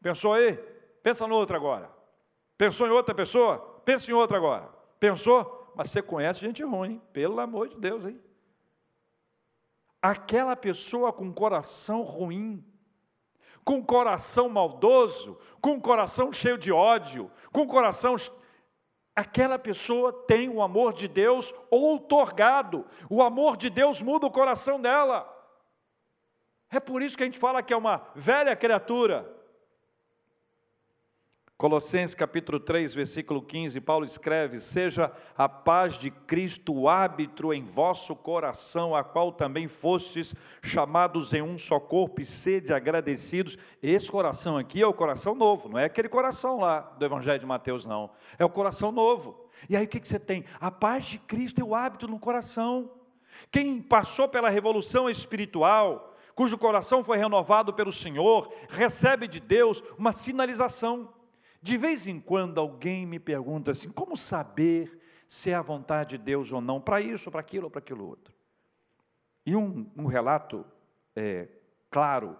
pensou 0.00 0.34
aí? 0.34 0.71
Pensa 1.02 1.26
no 1.26 1.34
outro 1.34 1.56
agora. 1.56 1.90
Pensou 2.56 2.86
em 2.86 2.90
outra 2.90 3.14
pessoa? 3.14 3.58
Pensa 3.84 4.10
em 4.10 4.14
outra 4.14 4.36
agora. 4.36 4.68
Pensou? 5.00 5.72
Mas 5.74 5.90
você 5.90 6.02
conhece 6.02 6.40
gente 6.40 6.62
ruim, 6.62 7.00
pelo 7.12 7.40
amor 7.40 7.68
de 7.68 7.76
Deus, 7.76 8.04
hein? 8.04 8.22
Aquela 10.00 10.54
pessoa 10.54 11.12
com 11.12 11.32
coração 11.32 12.02
ruim, 12.02 12.64
com 13.64 13.84
coração 13.84 14.48
maldoso, 14.48 15.38
com 15.60 15.80
coração 15.80 16.32
cheio 16.32 16.58
de 16.58 16.72
ódio, 16.72 17.30
com 17.52 17.66
coração 17.66 18.16
aquela 19.14 19.58
pessoa 19.58 20.12
tem 20.26 20.48
o 20.48 20.62
amor 20.62 20.92
de 20.92 21.06
Deus 21.06 21.54
outorgado. 21.70 22.86
O 23.10 23.22
amor 23.22 23.56
de 23.56 23.70
Deus 23.70 24.00
muda 24.00 24.26
o 24.26 24.30
coração 24.30 24.80
dela. 24.80 25.28
É 26.70 26.80
por 26.80 27.02
isso 27.02 27.16
que 27.16 27.22
a 27.22 27.26
gente 27.26 27.38
fala 27.38 27.62
que 27.62 27.72
é 27.72 27.76
uma 27.76 28.02
velha 28.14 28.56
criatura. 28.56 29.41
Colossenses 31.62 32.16
capítulo 32.16 32.58
3, 32.58 32.92
versículo 32.92 33.40
15, 33.40 33.80
Paulo 33.82 34.04
escreve: 34.04 34.58
Seja 34.58 35.12
a 35.38 35.48
paz 35.48 35.96
de 35.96 36.10
Cristo 36.10 36.74
o 36.74 36.88
árbitro 36.88 37.54
em 37.54 37.62
vosso 37.62 38.16
coração, 38.16 38.96
a 38.96 39.04
qual 39.04 39.30
também 39.30 39.68
fostes 39.68 40.34
chamados 40.60 41.32
em 41.32 41.40
um 41.40 41.56
só 41.56 41.78
corpo, 41.78 42.20
e 42.20 42.26
sede 42.26 42.74
agradecidos. 42.74 43.56
Esse 43.80 44.10
coração 44.10 44.56
aqui 44.56 44.82
é 44.82 44.86
o 44.88 44.92
coração 44.92 45.36
novo, 45.36 45.68
não 45.68 45.78
é 45.78 45.84
aquele 45.84 46.08
coração 46.08 46.58
lá 46.58 46.80
do 46.80 47.04
Evangelho 47.04 47.38
de 47.38 47.46
Mateus, 47.46 47.84
não. 47.84 48.10
É 48.36 48.44
o 48.44 48.50
coração 48.50 48.90
novo. 48.90 49.48
E 49.70 49.76
aí 49.76 49.84
o 49.84 49.88
que, 49.88 50.00
que 50.00 50.08
você 50.08 50.18
tem? 50.18 50.44
A 50.60 50.68
paz 50.68 51.04
de 51.04 51.18
Cristo 51.20 51.60
é 51.60 51.64
o 51.64 51.76
hábito 51.76 52.08
no 52.08 52.18
coração. 52.18 52.90
Quem 53.52 53.80
passou 53.80 54.26
pela 54.26 54.48
revolução 54.50 55.08
espiritual, 55.08 56.16
cujo 56.34 56.58
coração 56.58 57.04
foi 57.04 57.18
renovado 57.18 57.72
pelo 57.72 57.92
Senhor, 57.92 58.52
recebe 58.68 59.28
de 59.28 59.38
Deus 59.38 59.80
uma 59.96 60.10
sinalização. 60.10 61.21
De 61.62 61.76
vez 61.76 62.08
em 62.08 62.20
quando 62.20 62.58
alguém 62.58 63.06
me 63.06 63.20
pergunta 63.20 63.70
assim: 63.70 63.90
como 63.92 64.16
saber 64.16 65.00
se 65.28 65.50
é 65.50 65.54
a 65.54 65.62
vontade 65.62 66.18
de 66.18 66.24
Deus 66.24 66.50
ou 66.50 66.60
não, 66.60 66.80
para 66.80 67.00
isso, 67.00 67.30
para 67.30 67.40
aquilo 67.40 67.66
ou 67.66 67.70
para 67.70 67.78
aquilo 67.78 68.04
outro? 68.04 68.34
E 69.46 69.54
um, 69.54 69.88
um 69.96 70.06
relato 70.06 70.66
é, 71.14 71.48
claro, 71.88 72.36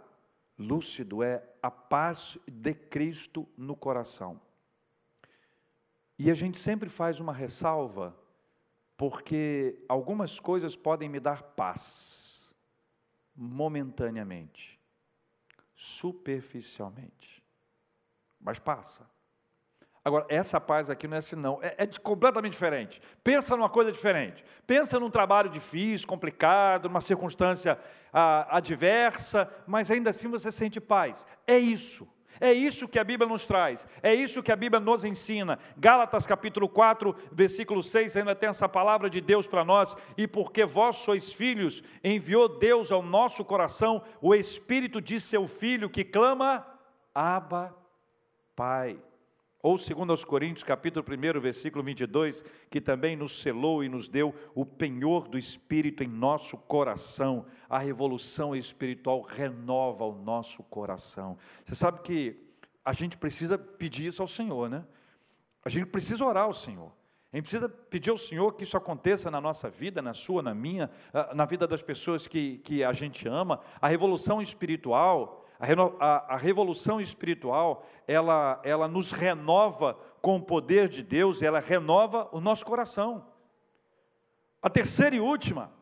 lúcido, 0.58 1.22
é 1.22 1.42
a 1.62 1.70
paz 1.70 2.36
de 2.50 2.74
Cristo 2.74 3.48
no 3.56 3.76
coração. 3.76 4.40
E 6.18 6.30
a 6.30 6.34
gente 6.34 6.58
sempre 6.58 6.88
faz 6.88 7.20
uma 7.20 7.32
ressalva, 7.32 8.16
porque 8.96 9.84
algumas 9.88 10.40
coisas 10.40 10.76
podem 10.76 11.08
me 11.08 11.20
dar 11.20 11.42
paz, 11.42 12.52
momentaneamente, 13.34 14.80
superficialmente, 15.74 17.42
mas 18.40 18.58
passa. 18.58 19.11
Agora, 20.04 20.26
essa 20.28 20.60
paz 20.60 20.90
aqui 20.90 21.06
não 21.06 21.14
é 21.14 21.18
assim, 21.18 21.36
não. 21.36 21.60
É, 21.62 21.76
é 21.78 21.86
completamente 22.02 22.52
diferente. 22.52 23.00
Pensa 23.22 23.56
numa 23.56 23.68
coisa 23.68 23.92
diferente. 23.92 24.44
Pensa 24.66 24.98
num 24.98 25.10
trabalho 25.10 25.48
difícil, 25.48 26.08
complicado, 26.08 26.88
numa 26.88 27.00
circunstância 27.00 27.78
ah, 28.12 28.56
adversa, 28.56 29.52
mas 29.66 29.90
ainda 29.90 30.10
assim 30.10 30.28
você 30.28 30.50
sente 30.50 30.80
paz. 30.80 31.26
É 31.46 31.56
isso. 31.56 32.08
É 32.40 32.52
isso 32.52 32.88
que 32.88 32.98
a 32.98 33.04
Bíblia 33.04 33.28
nos 33.28 33.44
traz, 33.44 33.86
é 34.02 34.14
isso 34.14 34.42
que 34.42 34.50
a 34.50 34.56
Bíblia 34.56 34.80
nos 34.80 35.04
ensina. 35.04 35.58
Gálatas 35.76 36.26
capítulo 36.26 36.66
4, 36.66 37.14
versículo 37.30 37.82
6, 37.82 38.16
ainda 38.16 38.34
tem 38.34 38.48
essa 38.48 38.66
palavra 38.66 39.10
de 39.10 39.20
Deus 39.20 39.46
para 39.46 39.64
nós, 39.64 39.94
e 40.16 40.26
porque 40.26 40.64
vós 40.64 40.96
sois 40.96 41.30
filhos, 41.30 41.82
enviou 42.02 42.48
Deus 42.48 42.90
ao 42.90 43.02
nosso 43.02 43.44
coração 43.44 44.02
o 44.20 44.34
Espírito 44.34 45.00
de 45.00 45.20
seu 45.20 45.46
Filho 45.46 45.90
que 45.90 46.02
clama, 46.04 46.66
Abba, 47.14 47.76
Pai. 48.56 48.98
Ou 49.62 49.78
segundo 49.78 50.10
aos 50.10 50.24
Coríntios, 50.24 50.64
capítulo 50.64 51.06
1, 51.08 51.40
versículo 51.40 51.84
22, 51.84 52.44
que 52.68 52.80
também 52.80 53.14
nos 53.14 53.40
selou 53.40 53.84
e 53.84 53.88
nos 53.88 54.08
deu 54.08 54.34
o 54.56 54.66
penhor 54.66 55.28
do 55.28 55.38
Espírito 55.38 56.02
em 56.02 56.08
nosso 56.08 56.58
coração. 56.58 57.46
A 57.68 57.78
revolução 57.78 58.56
espiritual 58.56 59.22
renova 59.22 60.04
o 60.04 60.20
nosso 60.20 60.64
coração. 60.64 61.38
Você 61.64 61.76
sabe 61.76 62.00
que 62.00 62.36
a 62.84 62.92
gente 62.92 63.16
precisa 63.16 63.56
pedir 63.56 64.06
isso 64.06 64.20
ao 64.20 64.26
Senhor, 64.26 64.68
né? 64.68 64.84
A 65.64 65.68
gente 65.68 65.86
precisa 65.86 66.24
orar 66.24 66.46
ao 66.46 66.54
Senhor. 66.54 66.92
A 67.32 67.36
gente 67.36 67.44
precisa 67.44 67.68
pedir 67.68 68.10
ao 68.10 68.18
Senhor 68.18 68.54
que 68.54 68.64
isso 68.64 68.76
aconteça 68.76 69.30
na 69.30 69.40
nossa 69.40 69.70
vida, 69.70 70.02
na 70.02 70.12
sua, 70.12 70.42
na 70.42 70.52
minha, 70.52 70.90
ah, 71.14 71.32
na 71.36 71.44
vida 71.44 71.68
das 71.68 71.84
pessoas 71.84 72.26
que, 72.26 72.58
que 72.58 72.82
a 72.82 72.92
gente 72.92 73.28
ama. 73.28 73.60
A 73.80 73.86
revolução 73.86 74.42
espiritual, 74.42 75.41
a, 75.58 75.66
a, 75.98 76.34
a 76.34 76.36
revolução 76.36 77.00
espiritual, 77.00 77.86
ela, 78.06 78.60
ela 78.64 78.88
nos 78.88 79.12
renova 79.12 79.94
com 80.20 80.36
o 80.36 80.42
poder 80.42 80.88
de 80.88 81.02
Deus, 81.02 81.42
ela 81.42 81.60
renova 81.60 82.28
o 82.32 82.40
nosso 82.40 82.64
coração. 82.64 83.26
A 84.60 84.70
terceira 84.70 85.16
e 85.16 85.20
última, 85.20 85.72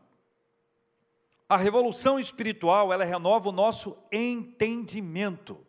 a 1.49 1.57
revolução 1.57 2.19
espiritual, 2.19 2.93
ela 2.93 3.05
renova 3.05 3.49
o 3.49 3.53
nosso 3.53 4.03
entendimento. 4.11 5.67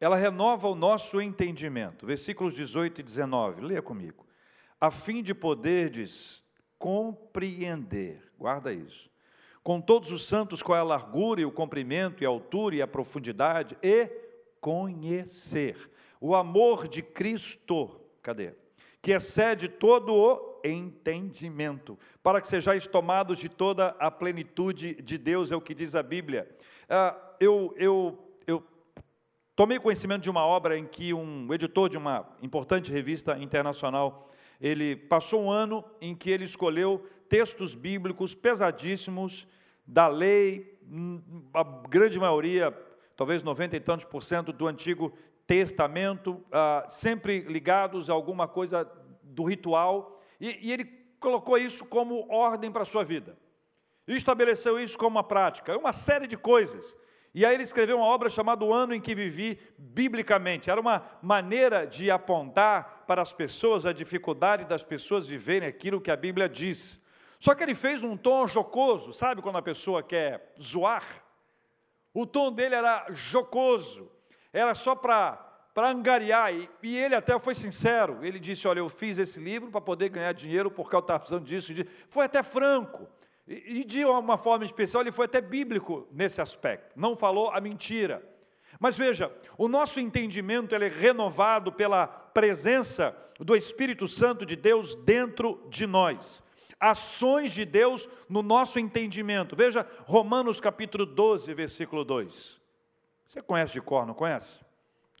Ela 0.00 0.16
renova 0.16 0.68
o 0.68 0.74
nosso 0.74 1.20
entendimento. 1.20 2.06
Versículos 2.06 2.54
18 2.54 3.00
e 3.00 3.04
19, 3.04 3.60
leia 3.60 3.82
comigo. 3.82 4.26
A 4.80 4.90
fim 4.90 5.22
de 5.22 5.34
poderdes 5.34 6.44
compreender, 6.78 8.32
guarda 8.38 8.72
isso, 8.72 9.10
com 9.66 9.80
todos 9.80 10.12
os 10.12 10.24
santos 10.24 10.62
qual 10.62 10.78
é 10.78 10.80
a 10.80 10.84
largura 10.84 11.40
e 11.40 11.44
o 11.44 11.50
comprimento 11.50 12.22
e 12.22 12.24
a 12.24 12.28
altura 12.28 12.76
e 12.76 12.82
a 12.82 12.86
profundidade 12.86 13.76
e 13.82 14.08
conhecer 14.60 15.90
o 16.20 16.36
amor 16.36 16.86
de 16.86 17.02
Cristo, 17.02 18.00
cadê? 18.22 18.54
Que 19.02 19.10
excede 19.10 19.68
todo 19.68 20.14
o 20.14 20.60
entendimento, 20.64 21.98
para 22.22 22.40
que 22.40 22.46
sejais 22.46 22.86
tomados 22.86 23.40
de 23.40 23.48
toda 23.48 23.88
a 23.98 24.08
plenitude 24.08 25.02
de 25.02 25.18
Deus, 25.18 25.50
é 25.50 25.56
o 25.56 25.60
que 25.60 25.74
diz 25.74 25.96
a 25.96 26.02
Bíblia. 26.02 26.48
Ah, 26.88 27.16
eu, 27.40 27.74
eu, 27.76 28.16
eu 28.46 28.62
tomei 29.56 29.80
conhecimento 29.80 30.22
de 30.22 30.30
uma 30.30 30.46
obra 30.46 30.78
em 30.78 30.86
que 30.86 31.12
um 31.12 31.52
editor 31.52 31.88
de 31.88 31.98
uma 31.98 32.24
importante 32.40 32.92
revista 32.92 33.36
internacional, 33.36 34.28
ele 34.60 34.94
passou 34.94 35.42
um 35.42 35.50
ano 35.50 35.84
em 36.00 36.14
que 36.14 36.30
ele 36.30 36.44
escolheu 36.44 37.04
textos 37.28 37.74
bíblicos 37.74 38.32
pesadíssimos 38.32 39.48
da 39.86 40.08
lei, 40.08 40.78
a 41.54 41.62
grande 41.88 42.18
maioria, 42.18 42.76
talvez 43.16 43.42
90 43.42 43.76
e 43.76 43.80
tantos 43.80 44.04
por 44.04 44.22
cento 44.22 44.52
do 44.52 44.66
Antigo 44.66 45.12
Testamento, 45.46 46.44
ah, 46.50 46.84
sempre 46.88 47.40
ligados 47.40 48.10
a 48.10 48.12
alguma 48.12 48.48
coisa 48.48 48.90
do 49.22 49.44
ritual, 49.44 50.20
e, 50.40 50.68
e 50.68 50.72
ele 50.72 50.84
colocou 51.20 51.56
isso 51.56 51.86
como 51.86 52.26
ordem 52.30 52.70
para 52.70 52.82
a 52.82 52.86
sua 52.86 53.04
vida. 53.04 53.36
E 54.06 54.14
estabeleceu 54.14 54.78
isso 54.78 54.96
como 54.96 55.16
uma 55.16 55.24
prática, 55.24 55.76
uma 55.76 55.92
série 55.92 56.26
de 56.26 56.36
coisas. 56.36 56.96
E 57.34 57.44
aí 57.44 57.54
ele 57.54 57.64
escreveu 57.64 57.98
uma 57.98 58.06
obra 58.06 58.30
chamada 58.30 58.64
O 58.64 58.72
Ano 58.72 58.94
em 58.94 59.00
que 59.00 59.14
Vivi 59.14 59.58
Biblicamente. 59.76 60.70
Era 60.70 60.80
uma 60.80 61.04
maneira 61.20 61.86
de 61.86 62.10
apontar 62.10 63.04
para 63.06 63.20
as 63.20 63.32
pessoas 63.32 63.84
a 63.84 63.92
dificuldade 63.92 64.64
das 64.64 64.82
pessoas 64.82 65.26
viverem 65.26 65.68
aquilo 65.68 66.00
que 66.00 66.10
a 66.10 66.16
Bíblia 66.16 66.48
diz. 66.48 67.05
Só 67.38 67.54
que 67.54 67.62
ele 67.62 67.74
fez 67.74 68.02
num 68.02 68.16
tom 68.16 68.46
jocoso, 68.46 69.12
sabe 69.12 69.42
quando 69.42 69.56
a 69.56 69.62
pessoa 69.62 70.02
quer 70.02 70.52
zoar? 70.60 71.04
O 72.12 72.26
tom 72.26 72.50
dele 72.50 72.74
era 72.74 73.06
jocoso, 73.10 74.10
era 74.52 74.74
só 74.74 74.94
para 74.94 75.42
para 75.74 75.90
angariar, 75.90 76.54
e, 76.54 76.70
e, 76.82 76.96
ele 76.96 77.14
até 77.14 77.38
foi 77.38 77.54
sincero, 77.54 78.20
ele 78.22 78.38
disse, 78.38 78.66
olha, 78.66 78.78
eu 78.78 78.88
fiz 78.88 79.18
esse 79.18 79.38
livro 79.38 79.70
para 79.70 79.78
poder 79.78 80.08
ganhar 80.08 80.32
dinheiro, 80.32 80.70
porque 80.70 80.96
eu 80.96 81.00
estava 81.00 81.18
precisando 81.18 81.44
disso, 81.44 81.70
foi 82.08 82.24
até 82.24 82.42
franco, 82.42 83.06
e, 83.46 83.80
e 83.80 83.84
de 83.84 84.02
uma 84.06 84.38
forma 84.38 84.64
especial, 84.64 85.02
ele 85.02 85.12
foi 85.12 85.26
até 85.26 85.38
bíblico 85.38 86.08
nesse 86.10 86.40
aspecto, 86.40 86.98
não 86.98 87.14
falou 87.14 87.50
a 87.50 87.60
mentira. 87.60 88.26
Mas 88.80 88.96
veja, 88.96 89.30
o 89.58 89.68
nosso 89.68 90.00
entendimento 90.00 90.74
ele 90.74 90.86
é 90.86 90.88
renovado 90.88 91.70
pela 91.70 92.06
presença 92.06 93.14
do 93.38 93.54
Espírito 93.54 94.08
Santo 94.08 94.46
de 94.46 94.56
Deus 94.56 94.94
dentro 94.94 95.62
de 95.68 95.86
nós 95.86 96.42
ações 96.90 97.52
de 97.52 97.64
Deus 97.64 98.08
no 98.28 98.42
nosso 98.42 98.78
entendimento. 98.78 99.56
Veja 99.56 99.86
Romanos 100.04 100.60
capítulo 100.60 101.04
12, 101.04 101.52
versículo 101.54 102.04
2. 102.04 102.60
Você 103.24 103.42
conhece 103.42 103.74
de 103.74 103.80
cor, 103.80 104.06
não 104.06 104.14
conhece? 104.14 104.64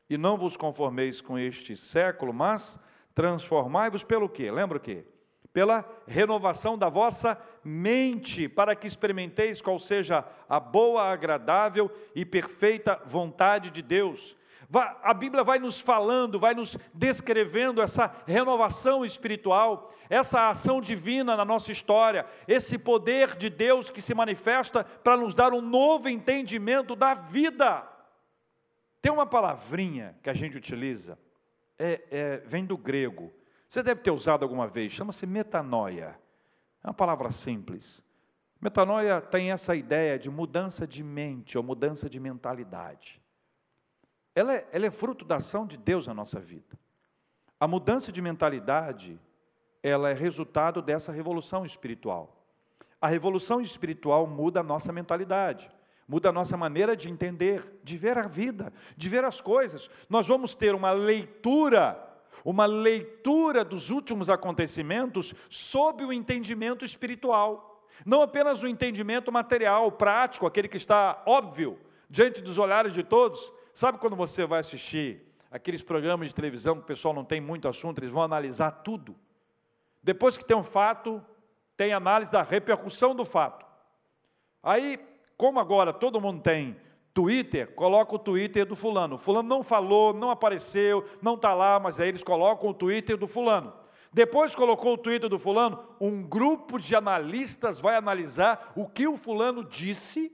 E 0.08 0.16
não 0.16 0.36
vos 0.36 0.56
conformeis 0.56 1.20
com 1.20 1.38
este 1.38 1.76
século, 1.76 2.32
mas 2.32 2.78
transformai-vos 3.14 4.04
pelo 4.04 4.28
quê? 4.28 4.50
Lembra 4.50 4.78
o 4.78 4.80
quê? 4.80 5.04
Pela 5.52 5.84
renovação 6.06 6.78
da 6.78 6.88
vossa 6.88 7.40
mente, 7.64 8.48
para 8.48 8.76
que 8.76 8.86
experimenteis 8.86 9.60
qual 9.60 9.78
seja 9.78 10.24
a 10.48 10.60
boa, 10.60 11.02
agradável 11.10 11.90
e 12.14 12.24
perfeita 12.24 13.00
vontade 13.04 13.70
de 13.70 13.82
Deus. 13.82 14.36
A 15.02 15.14
Bíblia 15.14 15.44
vai 15.44 15.58
nos 15.58 15.80
falando, 15.80 16.40
vai 16.40 16.52
nos 16.52 16.76
descrevendo 16.92 17.80
essa 17.80 18.12
renovação 18.26 19.04
espiritual, 19.04 19.92
essa 20.10 20.50
ação 20.50 20.80
divina 20.80 21.36
na 21.36 21.44
nossa 21.44 21.70
história, 21.70 22.26
esse 22.48 22.76
poder 22.78 23.36
de 23.36 23.48
Deus 23.48 23.90
que 23.90 24.02
se 24.02 24.14
manifesta 24.14 24.82
para 24.82 25.16
nos 25.16 25.34
dar 25.34 25.52
um 25.52 25.60
novo 25.60 26.08
entendimento 26.08 26.96
da 26.96 27.14
vida. 27.14 27.86
Tem 29.00 29.12
uma 29.12 29.26
palavrinha 29.26 30.18
que 30.20 30.28
a 30.28 30.34
gente 30.34 30.56
utiliza, 30.56 31.16
é, 31.78 32.02
é, 32.10 32.42
vem 32.44 32.66
do 32.66 32.76
grego, 32.76 33.32
você 33.68 33.82
deve 33.82 34.00
ter 34.00 34.10
usado 34.10 34.42
alguma 34.42 34.66
vez, 34.66 34.92
chama-se 34.92 35.26
metanoia. 35.26 36.18
É 36.82 36.88
uma 36.88 36.94
palavra 36.94 37.30
simples. 37.30 38.02
Metanoia 38.60 39.20
tem 39.20 39.52
essa 39.52 39.76
ideia 39.76 40.18
de 40.18 40.30
mudança 40.30 40.86
de 40.86 41.04
mente 41.04 41.56
ou 41.56 41.62
mudança 41.62 42.10
de 42.10 42.18
mentalidade 42.18 43.20
ela 44.36 44.54
é, 44.54 44.68
ela 44.70 44.86
é 44.86 44.90
fruto 44.90 45.24
da 45.24 45.36
ação 45.36 45.66
de 45.66 45.78
Deus 45.78 46.06
na 46.06 46.12
nossa 46.12 46.38
vida. 46.38 46.78
A 47.58 47.66
mudança 47.66 48.12
de 48.12 48.20
mentalidade, 48.20 49.18
ela 49.82 50.10
é 50.10 50.12
resultado 50.12 50.82
dessa 50.82 51.10
revolução 51.10 51.64
espiritual. 51.64 52.44
A 53.00 53.08
revolução 53.08 53.62
espiritual 53.62 54.26
muda 54.26 54.60
a 54.60 54.62
nossa 54.62 54.92
mentalidade, 54.92 55.72
muda 56.06 56.28
a 56.28 56.32
nossa 56.32 56.54
maneira 56.54 56.94
de 56.94 57.08
entender, 57.08 57.80
de 57.82 57.96
ver 57.96 58.18
a 58.18 58.26
vida, 58.26 58.70
de 58.94 59.08
ver 59.08 59.24
as 59.24 59.40
coisas. 59.40 59.88
Nós 60.08 60.26
vamos 60.26 60.54
ter 60.54 60.74
uma 60.74 60.90
leitura, 60.90 61.98
uma 62.44 62.66
leitura 62.66 63.64
dos 63.64 63.88
últimos 63.88 64.28
acontecimentos 64.28 65.34
sob 65.48 66.04
o 66.04 66.12
entendimento 66.12 66.84
espiritual. 66.84 67.86
Não 68.04 68.20
apenas 68.20 68.62
o 68.62 68.68
entendimento 68.68 69.32
material, 69.32 69.90
prático, 69.92 70.46
aquele 70.46 70.68
que 70.68 70.76
está 70.76 71.22
óbvio 71.24 71.78
diante 72.10 72.42
dos 72.42 72.58
olhares 72.58 72.92
de 72.92 73.02
todos, 73.02 73.50
Sabe 73.76 73.98
quando 73.98 74.16
você 74.16 74.46
vai 74.46 74.60
assistir 74.60 75.20
aqueles 75.50 75.82
programas 75.82 76.28
de 76.28 76.34
televisão 76.34 76.76
que 76.76 76.80
o 76.80 76.86
pessoal 76.86 77.12
não 77.12 77.26
tem 77.26 77.42
muito 77.42 77.68
assunto, 77.68 77.98
eles 77.98 78.10
vão 78.10 78.22
analisar 78.22 78.70
tudo. 78.70 79.14
Depois 80.02 80.34
que 80.34 80.46
tem 80.46 80.56
um 80.56 80.62
fato, 80.62 81.22
tem 81.76 81.92
análise 81.92 82.32
da 82.32 82.42
repercussão 82.42 83.14
do 83.14 83.22
fato. 83.22 83.66
Aí, 84.62 84.98
como 85.36 85.60
agora 85.60 85.92
todo 85.92 86.22
mundo 86.22 86.40
tem 86.40 86.80
Twitter, 87.12 87.74
coloca 87.74 88.14
o 88.14 88.18
Twitter 88.18 88.64
do 88.64 88.74
fulano. 88.74 89.16
O 89.16 89.18
fulano 89.18 89.46
não 89.46 89.62
falou, 89.62 90.14
não 90.14 90.30
apareceu, 90.30 91.04
não 91.20 91.34
está 91.34 91.52
lá, 91.52 91.78
mas 91.78 92.00
aí 92.00 92.08
eles 92.08 92.24
colocam 92.24 92.70
o 92.70 92.74
Twitter 92.74 93.18
do 93.18 93.26
fulano. 93.26 93.74
Depois 94.10 94.54
colocou 94.54 94.94
o 94.94 94.98
Twitter 94.98 95.28
do 95.28 95.38
fulano, 95.38 95.86
um 96.00 96.22
grupo 96.22 96.78
de 96.78 96.96
analistas 96.96 97.78
vai 97.78 97.94
analisar 97.94 98.72
o 98.74 98.88
que 98.88 99.06
o 99.06 99.18
fulano 99.18 99.62
disse 99.62 100.32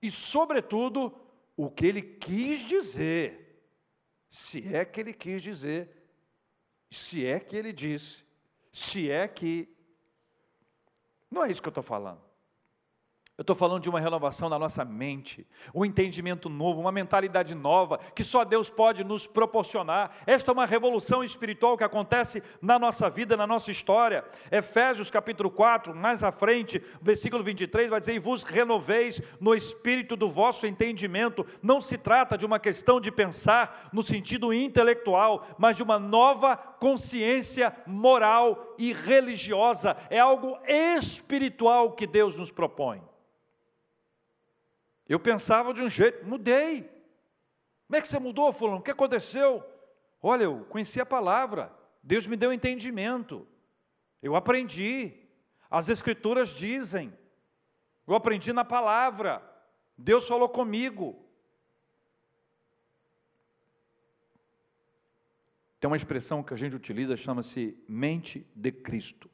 e, 0.00 0.08
sobretudo, 0.08 1.12
o 1.56 1.70
que 1.70 1.86
ele 1.86 2.02
quis 2.02 2.60
dizer, 2.60 3.62
se 4.28 4.74
é 4.74 4.84
que 4.84 5.00
ele 5.00 5.12
quis 5.12 5.42
dizer, 5.42 5.88
se 6.90 7.26
é 7.26 7.38
que 7.38 7.56
ele 7.56 7.72
disse, 7.72 8.24
se 8.72 9.10
é 9.10 9.28
que. 9.28 9.68
Não 11.30 11.44
é 11.44 11.50
isso 11.50 11.60
que 11.60 11.68
eu 11.68 11.70
estou 11.70 11.82
falando. 11.82 12.23
Eu 13.36 13.42
estou 13.42 13.56
falando 13.56 13.82
de 13.82 13.88
uma 13.90 13.98
renovação 13.98 14.48
da 14.48 14.56
nossa 14.56 14.84
mente, 14.84 15.44
um 15.74 15.84
entendimento 15.84 16.48
novo, 16.48 16.80
uma 16.80 16.92
mentalidade 16.92 17.52
nova, 17.52 17.98
que 18.14 18.22
só 18.22 18.44
Deus 18.44 18.70
pode 18.70 19.02
nos 19.02 19.26
proporcionar. 19.26 20.12
Esta 20.24 20.52
é 20.52 20.54
uma 20.54 20.64
revolução 20.64 21.24
espiritual 21.24 21.76
que 21.76 21.82
acontece 21.82 22.44
na 22.62 22.78
nossa 22.78 23.10
vida, 23.10 23.36
na 23.36 23.44
nossa 23.44 23.72
história. 23.72 24.24
Efésios 24.52 25.10
capítulo 25.10 25.50
4, 25.50 25.92
mais 25.92 26.22
à 26.22 26.30
frente, 26.30 26.80
versículo 27.02 27.42
23, 27.42 27.90
vai 27.90 27.98
dizer: 27.98 28.14
E 28.14 28.20
vos 28.20 28.44
renoveis 28.44 29.20
no 29.40 29.52
espírito 29.52 30.14
do 30.14 30.28
vosso 30.28 30.64
entendimento. 30.64 31.44
Não 31.60 31.80
se 31.80 31.98
trata 31.98 32.38
de 32.38 32.46
uma 32.46 32.60
questão 32.60 33.00
de 33.00 33.10
pensar 33.10 33.88
no 33.92 34.04
sentido 34.04 34.54
intelectual, 34.54 35.44
mas 35.58 35.74
de 35.74 35.82
uma 35.82 35.98
nova 35.98 36.56
consciência 36.56 37.74
moral 37.84 38.76
e 38.78 38.92
religiosa. 38.92 39.96
É 40.08 40.20
algo 40.20 40.56
espiritual 40.68 41.90
que 41.96 42.06
Deus 42.06 42.36
nos 42.36 42.52
propõe. 42.52 43.02
Eu 45.08 45.20
pensava 45.20 45.74
de 45.74 45.82
um 45.82 45.88
jeito, 45.88 46.26
mudei. 46.26 46.82
Como 47.86 47.96
é 47.96 48.00
que 48.00 48.08
você 48.08 48.18
mudou, 48.18 48.52
fulano? 48.52 48.78
O 48.78 48.82
que 48.82 48.90
aconteceu? 48.90 49.62
Olha, 50.22 50.44
eu 50.44 50.64
conheci 50.70 51.00
a 51.00 51.06
palavra, 51.06 51.70
Deus 52.02 52.26
me 52.26 52.36
deu 52.36 52.52
entendimento, 52.52 53.46
eu 54.22 54.34
aprendi, 54.34 55.12
as 55.70 55.90
Escrituras 55.90 56.48
dizem, 56.50 57.12
eu 58.06 58.14
aprendi 58.14 58.52
na 58.52 58.64
palavra, 58.64 59.42
Deus 59.98 60.26
falou 60.26 60.48
comigo. 60.48 61.22
Tem 65.78 65.90
uma 65.90 65.96
expressão 65.96 66.42
que 66.42 66.54
a 66.54 66.56
gente 66.56 66.74
utiliza, 66.74 67.14
chama-se 67.16 67.76
mente 67.86 68.50
de 68.54 68.72
Cristo. 68.72 69.30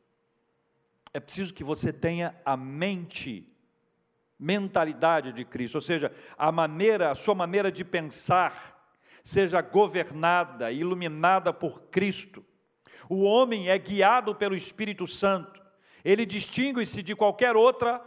É 1.14 1.20
preciso 1.20 1.54
que 1.54 1.62
você 1.62 1.92
tenha 1.92 2.34
a 2.44 2.56
mente 2.56 3.49
mentalidade 4.40 5.32
de 5.32 5.44
Cristo, 5.44 5.74
ou 5.74 5.82
seja, 5.82 6.10
a 6.36 6.50
maneira, 6.50 7.10
a 7.10 7.14
sua 7.14 7.34
maneira 7.34 7.70
de 7.70 7.84
pensar 7.84 8.78
seja 9.22 9.60
governada, 9.60 10.72
iluminada 10.72 11.52
por 11.52 11.82
Cristo. 11.82 12.42
O 13.08 13.22
homem 13.22 13.68
é 13.68 13.78
guiado 13.78 14.34
pelo 14.34 14.54
Espírito 14.54 15.06
Santo. 15.06 15.60
Ele 16.02 16.24
distingue-se 16.24 17.02
de 17.02 17.14
qualquer 17.14 17.54
outra 17.54 18.02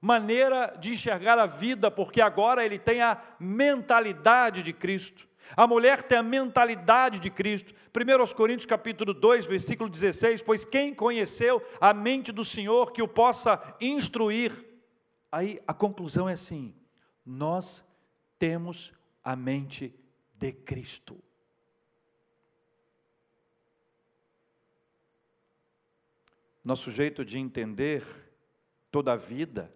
maneira 0.00 0.76
de 0.80 0.92
enxergar 0.92 1.38
a 1.38 1.46
vida, 1.46 1.90
porque 1.90 2.20
agora 2.20 2.64
ele 2.64 2.78
tem 2.78 3.00
a 3.00 3.20
mentalidade 3.38 4.62
de 4.62 4.72
Cristo. 4.72 5.26
A 5.56 5.66
mulher 5.66 6.02
tem 6.02 6.18
a 6.18 6.22
mentalidade 6.22 7.20
de 7.20 7.30
Cristo. 7.30 7.72
1 7.94 8.34
Coríntios 8.34 8.66
capítulo 8.66 9.14
2, 9.14 9.46
versículo 9.46 9.88
16, 9.88 10.42
pois 10.42 10.64
quem 10.64 10.92
conheceu 10.92 11.62
a 11.80 11.94
mente 11.94 12.32
do 12.32 12.44
Senhor 12.44 12.92
que 12.92 13.02
o 13.02 13.08
possa 13.08 13.62
instruir? 13.80 14.65
Aí 15.30 15.60
a 15.66 15.74
conclusão 15.74 16.28
é 16.28 16.32
assim: 16.32 16.74
nós 17.24 17.84
temos 18.38 18.92
a 19.22 19.34
mente 19.34 19.94
de 20.34 20.52
Cristo. 20.52 21.22
Nosso 26.64 26.90
jeito 26.90 27.24
de 27.24 27.38
entender 27.38 28.04
toda 28.90 29.12
a 29.12 29.16
vida 29.16 29.72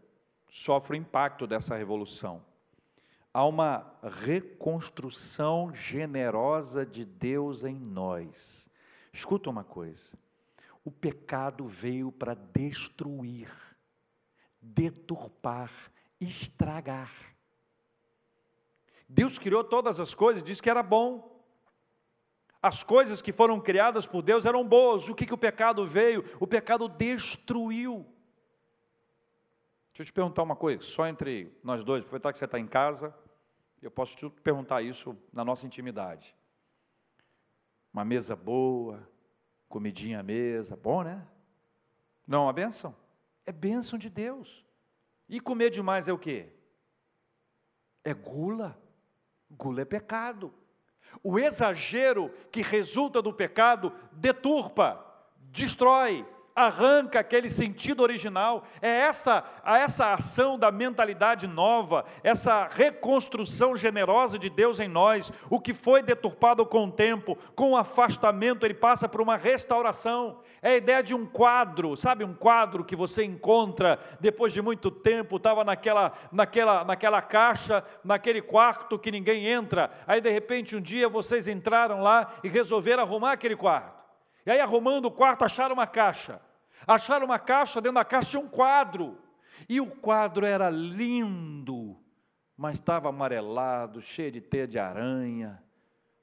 sofre 0.49 0.97
o 0.97 1.01
impacto 1.01 1.47
dessa 1.47 1.77
revolução. 1.77 2.45
Há 3.33 3.45
uma 3.47 3.95
reconstrução 4.03 5.73
generosa 5.73 6.85
de 6.85 7.05
Deus 7.05 7.63
em 7.63 7.77
nós. 7.77 8.69
Escuta 9.13 9.49
uma 9.49 9.63
coisa: 9.63 10.19
o 10.85 10.91
pecado 10.91 11.65
veio 11.67 12.11
para 12.11 12.35
destruir 12.35 13.49
deturpar, 14.61 15.71
estragar. 16.21 17.11
Deus 19.09 19.39
criou 19.39 19.65
todas 19.65 19.99
as 19.99 20.15
coisas, 20.15 20.43
disse 20.43 20.63
que 20.63 20.71
era 20.71 20.83
bom. 20.83 21.29
As 22.63 22.85
coisas 22.85 23.23
que 23.23 23.33
foram 23.33 23.59
criadas 23.59 24.07
por 24.07 24.23
Deus 24.23 24.45
eram 24.45 24.67
boas. 24.67 25.09
O 25.09 25.15
que, 25.15 25.27
que 25.27 25.35
o 25.35 25.39
pecado 25.39 25.87
veio? 25.87 26.25
O 26.39 26.47
pecado 26.47 26.89
destruiu. 26.89 28.07
Deixa 29.93 30.03
eu 30.03 30.07
te 30.07 30.13
perguntar 30.13 30.43
uma 30.43 30.55
coisa, 30.55 30.83
só 30.83 31.07
entre 31.07 31.53
nós 31.65 31.83
dois, 31.83 32.03
aproveitar 32.03 32.33
que 32.33 32.39
você 32.39 32.45
está 32.45 32.59
em 32.59 32.67
casa, 32.67 33.15
eu 33.83 33.91
posso 33.91 34.17
te 34.17 34.31
perguntar 34.41 34.83
isso 34.83 35.17
na 35.33 35.45
nossa 35.45 35.67
intimidade. 35.67 36.35
Uma 37.93 38.05
mesa 38.05 38.37
boa, 38.37 39.09
comidinha 39.69 40.21
à 40.21 40.23
mesa, 40.23 40.77
bom, 40.77 41.03
né? 41.03 41.27
Não 42.27 42.43
é 42.43 42.43
uma 42.43 42.53
benção? 42.53 42.95
É 43.47 43.53
bênção 43.53 43.99
de 43.99 44.09
Deus. 44.09 44.65
E 45.29 45.41
comer 45.41 45.71
demais 45.71 46.09
é 46.09 46.13
o 46.13 46.19
quê? 46.19 46.53
É 48.05 48.13
gula. 48.13 48.81
Gula 49.51 49.83
é 49.83 49.85
pecado. 49.85 50.53
O 51.23 51.39
exagero 51.39 52.31
que 52.53 52.63
resulta 52.63 53.21
do 53.21 53.33
pecado 53.33 53.93
deturpa, 54.13 55.05
destrói, 55.51 56.27
arranca 56.67 57.21
aquele 57.21 57.51
sentido 57.51 58.03
original. 58.03 58.65
É 58.81 58.89
essa, 58.89 59.45
essa 59.65 60.13
ação 60.13 60.59
da 60.59 60.71
mentalidade 60.71 61.47
nova, 61.47 62.05
essa 62.23 62.67
reconstrução 62.69 63.77
generosa 63.77 64.39
de 64.39 64.49
Deus 64.49 64.81
em 64.81 64.89
nós. 64.89 65.33
O 65.49 65.61
que 65.61 65.75
foi 65.75 66.03
deturpado 66.03 66.65
com 66.67 66.87
o 66.87 66.91
tempo, 66.91 67.37
com 67.55 67.73
o 67.73 67.77
afastamento, 67.77 68.65
ele 68.65 68.75
passa 68.75 69.09
por 69.09 69.21
uma 69.21 69.37
restauração. 69.37 70.41
É 70.63 70.71
a 70.71 70.77
ideia 70.77 71.03
de 71.03 71.15
um 71.15 71.27
quadro, 71.27 71.97
sabe, 71.97 72.25
um 72.25 72.35
quadro 72.35 72.85
que 72.85 72.95
você 72.95 73.25
encontra 73.25 73.99
depois 74.21 74.53
de 74.53 74.61
muito 74.61 74.91
tempo, 74.91 75.37
estava 75.37 75.65
naquela, 75.65 76.13
naquela, 76.31 76.85
naquela 76.85 77.23
caixa, 77.23 77.83
naquele 78.05 78.43
quarto 78.43 78.99
que 78.99 79.11
ninguém 79.11 79.47
entra. 79.47 79.91
Aí 80.07 80.21
de 80.21 80.31
repente 80.31 80.77
um 80.77 80.81
dia 80.81 81.09
vocês 81.09 81.49
entraram 81.49 82.03
lá 82.03 82.35
e 82.45 82.49
resolveram 82.49 83.03
arrumar 83.03 83.33
aquele 83.33 83.57
quarto. 83.57 84.01
E 84.45 84.51
aí, 84.51 84.61
arrumando 84.61 85.07
o 85.07 85.11
quarto, 85.11 85.45
acharam 85.45 85.75
uma 85.75 85.87
caixa. 85.87 86.41
Acharam 86.91 87.25
uma 87.25 87.39
caixa, 87.39 87.81
dentro 87.81 87.95
da 87.95 88.05
caixa 88.05 88.31
tinha 88.31 88.43
um 88.43 88.49
quadro. 88.49 89.17
E 89.69 89.81
o 89.81 89.87
quadro 89.87 90.45
era 90.45 90.69
lindo, 90.69 91.97
mas 92.57 92.75
estava 92.75 93.09
amarelado, 93.09 94.03
cheio 94.03 94.33
de 94.33 94.41
teia 94.41 94.67
de 94.67 94.77
aranha. 94.77 95.63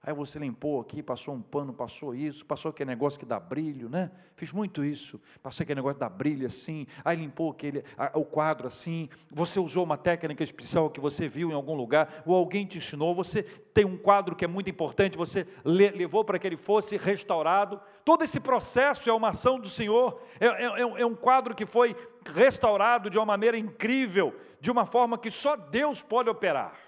Aí 0.08 0.13
você 0.13 0.39
limpou 0.39 0.80
aqui, 0.80 1.04
passou 1.04 1.34
um 1.34 1.41
pano, 1.41 1.74
passou 1.74 2.15
isso, 2.15 2.46
passou 2.46 2.70
aquele 2.70 2.89
negócio 2.89 3.20
que 3.20 3.26
dá 3.26 3.38
brilho, 3.41 3.89
né? 3.89 4.10
Fiz 4.38 4.54
muito 4.54 4.82
isso. 4.82 5.20
Passei 5.43 5.65
aquele 5.65 5.80
negócio 5.80 5.96
que 5.96 6.00
dá 6.00 6.08
brilho 6.08 6.48
assim, 6.48 6.88
aí 7.04 7.17
limpou 7.17 7.52
aquele, 7.52 7.84
a, 7.98 8.17
o 8.17 8.24
quadro 8.24 8.67
assim. 8.67 9.10
Você 9.30 9.60
usou 9.60 9.84
uma 9.84 9.98
técnica 9.98 10.41
especial 10.41 10.89
que 10.89 11.02
você 11.02 11.28
viu 11.28 11.52
em 11.52 11.54
algum 11.54 11.76
lugar, 11.76 12.24
ou 12.26 12.34
alguém 12.34 12.65
te 12.65 12.78
ensinou. 12.78 13.13
Você 13.15 13.43
tem 13.43 13.84
um 13.84 13.98
quadro 13.98 14.34
que 14.34 14.46
é 14.46 14.48
muito 14.48 14.70
importante, 14.70 15.17
você 15.17 15.46
le, 15.65 15.89
levou 15.89 16.24
para 16.24 16.39
que 16.39 16.48
ele 16.48 16.56
fosse 16.56 16.96
restaurado. 16.96 17.78
Todo 18.06 18.24
esse 18.24 18.39
processo 18.39 19.10
é 19.10 19.13
uma 19.13 19.32
ação 19.32 19.60
do 19.60 19.70
Senhor. 19.70 20.22
É, 20.39 20.46
é, 20.46 20.65
é, 20.67 21.02
é 21.02 21.06
um 21.06 21.15
quadro 21.15 21.54
que 21.54 21.65
foi 21.65 21.93
restaurado 22.26 23.10
de 23.10 23.17
uma 23.17 23.26
maneira 23.26 23.58
incrível, 23.58 24.34
de 24.62 24.72
uma 24.72 24.86
forma 24.86 25.17
que 25.17 25.30
só 25.30 25.58
Deus 25.58 26.02
pode 26.02 26.30
operar. 26.30 26.80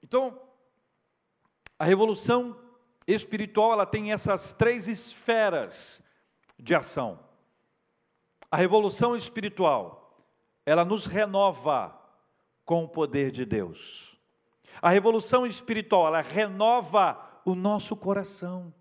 Então, 0.00 0.38
a 1.82 1.84
revolução 1.84 2.56
espiritual 3.08 3.72
ela 3.72 3.84
tem 3.84 4.12
essas 4.12 4.52
três 4.52 4.86
esferas 4.86 6.00
de 6.56 6.76
ação. 6.76 7.18
A 8.48 8.56
revolução 8.56 9.16
espiritual, 9.16 10.24
ela 10.64 10.84
nos 10.84 11.06
renova 11.06 12.00
com 12.64 12.84
o 12.84 12.88
poder 12.88 13.32
de 13.32 13.44
Deus. 13.44 14.16
A 14.80 14.90
revolução 14.90 15.44
espiritual, 15.44 16.06
ela 16.06 16.20
renova 16.20 17.20
o 17.44 17.52
nosso 17.52 17.96
coração. 17.96 18.72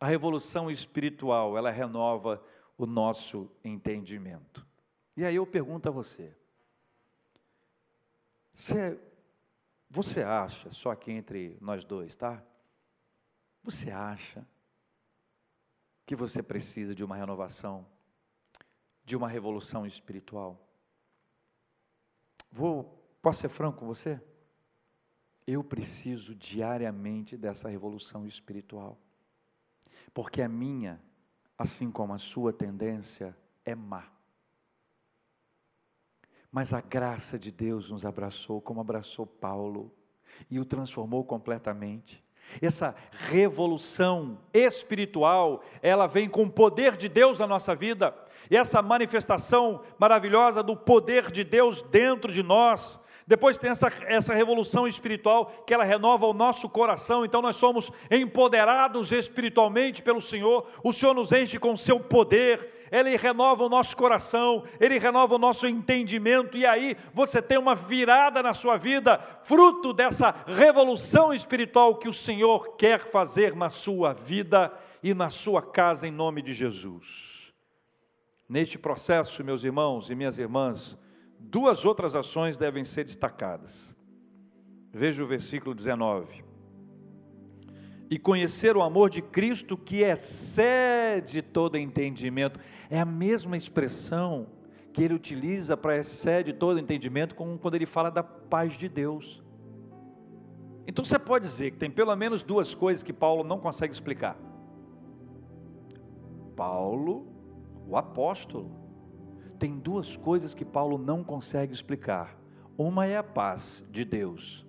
A 0.00 0.06
revolução 0.06 0.70
espiritual, 0.70 1.58
ela 1.58 1.70
renova 1.70 2.42
o 2.78 2.86
nosso 2.86 3.50
entendimento. 3.62 4.66
E 5.14 5.22
aí 5.22 5.36
eu 5.36 5.46
pergunto 5.46 5.86
a 5.86 5.92
você: 5.92 6.34
você 8.54 8.98
você 9.96 10.22
acha, 10.22 10.70
só 10.70 10.90
aqui 10.90 11.10
entre 11.10 11.56
nós 11.58 11.82
dois, 11.82 12.14
tá? 12.14 12.44
Você 13.62 13.90
acha 13.90 14.46
que 16.04 16.14
você 16.14 16.42
precisa 16.42 16.94
de 16.94 17.02
uma 17.02 17.16
renovação, 17.16 17.86
de 19.02 19.16
uma 19.16 19.26
revolução 19.26 19.86
espiritual? 19.86 20.68
Vou, 22.50 22.84
posso 23.22 23.40
ser 23.40 23.48
franco 23.48 23.78
com 23.78 23.86
você? 23.86 24.22
Eu 25.46 25.64
preciso 25.64 26.34
diariamente 26.34 27.34
dessa 27.34 27.70
revolução 27.70 28.26
espiritual. 28.26 28.98
Porque 30.12 30.42
a 30.42 30.48
minha, 30.48 31.02
assim 31.56 31.90
como 31.90 32.12
a 32.12 32.18
sua 32.18 32.52
tendência, 32.52 33.34
é 33.64 33.74
má. 33.74 34.12
Mas 36.56 36.72
a 36.72 36.80
graça 36.80 37.38
de 37.38 37.52
Deus 37.52 37.90
nos 37.90 38.06
abraçou, 38.06 38.62
como 38.62 38.80
abraçou 38.80 39.26
Paulo, 39.26 39.92
e 40.50 40.58
o 40.58 40.64
transformou 40.64 41.22
completamente. 41.22 42.24
Essa 42.62 42.94
revolução 43.10 44.38
espiritual, 44.54 45.62
ela 45.82 46.06
vem 46.06 46.30
com 46.30 46.44
o 46.44 46.50
poder 46.50 46.96
de 46.96 47.10
Deus 47.10 47.38
na 47.38 47.46
nossa 47.46 47.74
vida, 47.74 48.16
e 48.50 48.56
essa 48.56 48.80
manifestação 48.80 49.82
maravilhosa 49.98 50.62
do 50.62 50.74
poder 50.74 51.30
de 51.30 51.44
Deus 51.44 51.82
dentro 51.82 52.32
de 52.32 52.42
nós, 52.42 53.04
depois 53.26 53.58
tem 53.58 53.68
essa, 53.68 53.92
essa 54.06 54.32
revolução 54.32 54.88
espiritual 54.88 55.52
que 55.66 55.74
ela 55.74 55.84
renova 55.84 56.24
o 56.24 56.32
nosso 56.32 56.70
coração, 56.70 57.22
então 57.22 57.42
nós 57.42 57.56
somos 57.56 57.92
empoderados 58.10 59.12
espiritualmente 59.12 60.00
pelo 60.00 60.22
Senhor, 60.22 60.66
o 60.82 60.90
Senhor 60.90 61.12
nos 61.12 61.32
enche 61.32 61.58
com 61.58 61.76
seu 61.76 62.00
poder, 62.00 62.75
ele 62.90 63.16
renova 63.16 63.64
o 63.64 63.68
nosso 63.68 63.96
coração, 63.96 64.62
ele 64.80 64.98
renova 64.98 65.34
o 65.34 65.38
nosso 65.38 65.66
entendimento, 65.66 66.56
e 66.56 66.64
aí 66.64 66.96
você 67.12 67.42
tem 67.42 67.58
uma 67.58 67.74
virada 67.74 68.42
na 68.42 68.54
sua 68.54 68.76
vida, 68.76 69.18
fruto 69.42 69.92
dessa 69.92 70.34
revolução 70.46 71.32
espiritual 71.32 71.96
que 71.96 72.08
o 72.08 72.14
Senhor 72.14 72.76
quer 72.76 73.00
fazer 73.00 73.54
na 73.54 73.68
sua 73.68 74.12
vida 74.12 74.72
e 75.02 75.14
na 75.14 75.30
sua 75.30 75.62
casa, 75.62 76.06
em 76.06 76.10
nome 76.10 76.42
de 76.42 76.54
Jesus. 76.54 77.52
Neste 78.48 78.78
processo, 78.78 79.42
meus 79.42 79.64
irmãos 79.64 80.08
e 80.08 80.14
minhas 80.14 80.38
irmãs, 80.38 80.98
duas 81.38 81.84
outras 81.84 82.14
ações 82.14 82.56
devem 82.56 82.84
ser 82.84 83.04
destacadas. 83.04 83.94
Veja 84.92 85.22
o 85.22 85.26
versículo 85.26 85.74
19. 85.74 86.45
E 88.08 88.18
conhecer 88.18 88.76
o 88.76 88.82
amor 88.82 89.10
de 89.10 89.20
Cristo 89.20 89.76
que 89.76 90.02
excede 90.02 91.42
todo 91.42 91.76
entendimento. 91.76 92.60
É 92.88 93.00
a 93.00 93.04
mesma 93.04 93.56
expressão 93.56 94.46
que 94.92 95.02
ele 95.02 95.14
utiliza 95.14 95.76
para 95.76 95.98
excede 95.98 96.52
todo 96.52 96.78
entendimento 96.78 97.34
quando 97.34 97.74
ele 97.74 97.84
fala 97.84 98.10
da 98.10 98.22
paz 98.22 98.74
de 98.74 98.88
Deus. 98.88 99.42
Então 100.86 101.04
você 101.04 101.18
pode 101.18 101.44
dizer 101.44 101.72
que 101.72 101.76
tem 101.76 101.90
pelo 101.90 102.14
menos 102.16 102.42
duas 102.42 102.74
coisas 102.74 103.02
que 103.02 103.12
Paulo 103.12 103.44
não 103.44 103.58
consegue 103.58 103.92
explicar. 103.92 104.38
Paulo, 106.56 107.26
o 107.86 107.96
apóstolo, 107.96 108.70
tem 109.58 109.78
duas 109.78 110.16
coisas 110.16 110.54
que 110.54 110.64
Paulo 110.64 110.96
não 110.96 111.22
consegue 111.22 111.72
explicar. 111.72 112.38
Uma 112.78 113.06
é 113.06 113.16
a 113.16 113.22
paz 113.22 113.86
de 113.90 114.04
Deus, 114.04 114.66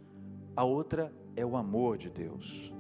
a 0.56 0.63
outra 0.63 1.13
é 1.36 1.45
o 1.45 1.56
amor 1.56 1.97
de 1.97 2.10
Deus. 2.10 2.73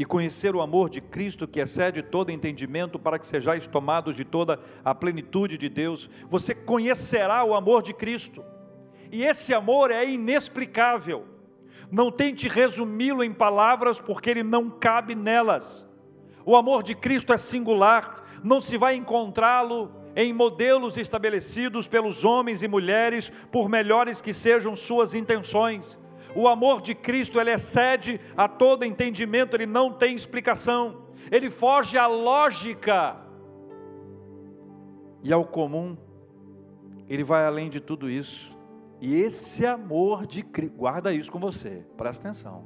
E 0.00 0.04
conhecer 0.06 0.56
o 0.56 0.62
amor 0.62 0.88
de 0.88 0.98
Cristo 1.02 1.46
que 1.46 1.60
excede 1.60 2.02
todo 2.02 2.30
entendimento, 2.30 2.98
para 2.98 3.18
que 3.18 3.26
sejais 3.26 3.66
tomados 3.66 4.16
de 4.16 4.24
toda 4.24 4.58
a 4.82 4.94
plenitude 4.94 5.58
de 5.58 5.68
Deus. 5.68 6.08
Você 6.26 6.54
conhecerá 6.54 7.44
o 7.44 7.52
amor 7.54 7.82
de 7.82 7.92
Cristo, 7.92 8.42
e 9.12 9.22
esse 9.22 9.52
amor 9.52 9.90
é 9.90 10.08
inexplicável. 10.08 11.26
Não 11.92 12.10
tente 12.10 12.48
resumi-lo 12.48 13.22
em 13.22 13.30
palavras, 13.30 14.00
porque 14.00 14.30
ele 14.30 14.42
não 14.42 14.70
cabe 14.70 15.14
nelas. 15.14 15.86
O 16.46 16.56
amor 16.56 16.82
de 16.82 16.94
Cristo 16.94 17.34
é 17.34 17.36
singular, 17.36 18.24
não 18.42 18.58
se 18.58 18.78
vai 18.78 18.94
encontrá-lo 18.94 19.92
em 20.16 20.32
modelos 20.32 20.96
estabelecidos 20.96 21.86
pelos 21.86 22.24
homens 22.24 22.62
e 22.62 22.68
mulheres, 22.68 23.30
por 23.52 23.68
melhores 23.68 24.22
que 24.22 24.32
sejam 24.32 24.74
suas 24.74 25.12
intenções. 25.12 25.99
O 26.34 26.48
amor 26.48 26.80
de 26.80 26.94
Cristo, 26.94 27.40
ele 27.40 27.50
excede 27.50 28.20
a 28.36 28.48
todo 28.48 28.84
entendimento, 28.84 29.56
ele 29.56 29.66
não 29.66 29.92
tem 29.92 30.14
explicação, 30.14 31.02
ele 31.30 31.50
foge 31.50 31.98
à 31.98 32.06
lógica 32.06 33.16
e 35.22 35.32
ao 35.32 35.44
comum, 35.44 35.96
ele 37.08 37.24
vai 37.24 37.44
além 37.44 37.68
de 37.68 37.80
tudo 37.80 38.08
isso. 38.08 38.58
E 39.00 39.16
esse 39.16 39.66
amor 39.66 40.26
de 40.26 40.42
Cristo, 40.42 40.76
guarda 40.76 41.12
isso 41.12 41.32
com 41.32 41.38
você, 41.38 41.86
presta 41.96 42.28
atenção. 42.28 42.64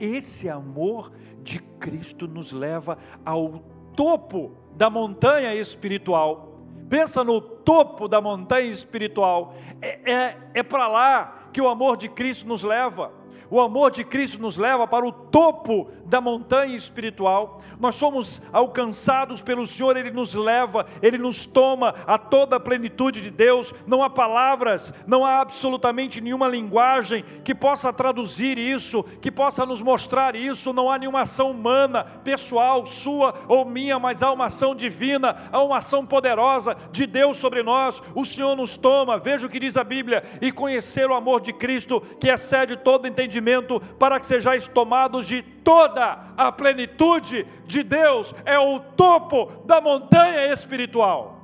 Esse 0.00 0.48
amor 0.48 1.12
de 1.42 1.58
Cristo 1.60 2.26
nos 2.26 2.50
leva 2.52 2.98
ao 3.24 3.60
topo 3.94 4.56
da 4.74 4.90
montanha 4.90 5.54
espiritual. 5.54 6.60
Pensa 6.88 7.24
no 7.24 7.40
topo 7.40 8.06
da 8.06 8.20
montanha 8.20 8.70
espiritual, 8.70 9.54
é, 9.80 10.12
é, 10.12 10.38
é 10.54 10.62
para 10.62 10.86
lá 10.86 11.35
que 11.56 11.60
o 11.62 11.70
amor 11.70 11.96
de 11.96 12.06
Cristo 12.06 12.46
nos 12.46 12.62
leva. 12.62 13.10
O 13.50 13.60
amor 13.60 13.90
de 13.90 14.04
Cristo 14.04 14.40
nos 14.40 14.56
leva 14.56 14.86
para 14.86 15.06
o 15.06 15.12
topo 15.12 15.88
da 16.04 16.20
montanha 16.20 16.76
espiritual. 16.76 17.60
Nós 17.78 17.94
somos 17.94 18.42
alcançados 18.52 19.40
pelo 19.40 19.66
Senhor, 19.66 19.96
Ele 19.96 20.10
nos 20.10 20.34
leva, 20.34 20.86
Ele 21.02 21.18
nos 21.18 21.46
toma 21.46 21.94
a 22.06 22.18
toda 22.18 22.56
a 22.56 22.60
plenitude 22.60 23.20
de 23.20 23.30
Deus. 23.30 23.72
Não 23.86 24.02
há 24.02 24.10
palavras, 24.10 24.92
não 25.06 25.24
há 25.24 25.40
absolutamente 25.40 26.20
nenhuma 26.20 26.48
linguagem 26.48 27.24
que 27.44 27.54
possa 27.54 27.92
traduzir 27.92 28.58
isso, 28.58 29.04
que 29.20 29.30
possa 29.30 29.64
nos 29.64 29.80
mostrar 29.80 30.34
isso. 30.34 30.72
Não 30.72 30.90
há 30.90 30.98
nenhuma 30.98 31.22
ação 31.22 31.50
humana, 31.50 32.04
pessoal, 32.24 32.84
sua 32.84 33.34
ou 33.48 33.64
minha, 33.64 33.98
mas 33.98 34.22
há 34.22 34.32
uma 34.32 34.46
ação 34.46 34.74
divina, 34.74 35.36
há 35.52 35.62
uma 35.62 35.78
ação 35.78 36.04
poderosa 36.04 36.76
de 36.90 37.06
Deus 37.06 37.36
sobre 37.38 37.62
nós. 37.62 38.02
O 38.14 38.24
Senhor 38.24 38.56
nos 38.56 38.76
toma, 38.76 39.18
veja 39.18 39.46
o 39.46 39.50
que 39.50 39.60
diz 39.60 39.76
a 39.76 39.84
Bíblia, 39.84 40.24
e 40.40 40.50
conhecer 40.50 41.08
o 41.08 41.14
amor 41.14 41.40
de 41.40 41.52
Cristo 41.52 42.00
que 42.20 42.28
excede 42.28 42.76
todo 42.76 43.06
entendimento 43.06 43.35
entendimento, 43.36 43.80
para 43.98 44.18
que 44.18 44.26
sejais 44.26 44.66
tomados 44.66 45.26
de 45.26 45.42
toda 45.42 46.34
a 46.36 46.50
plenitude 46.50 47.46
de 47.66 47.82
Deus, 47.82 48.34
é 48.44 48.58
o 48.58 48.80
topo 48.80 49.46
da 49.64 49.80
montanha 49.80 50.52
espiritual. 50.52 51.36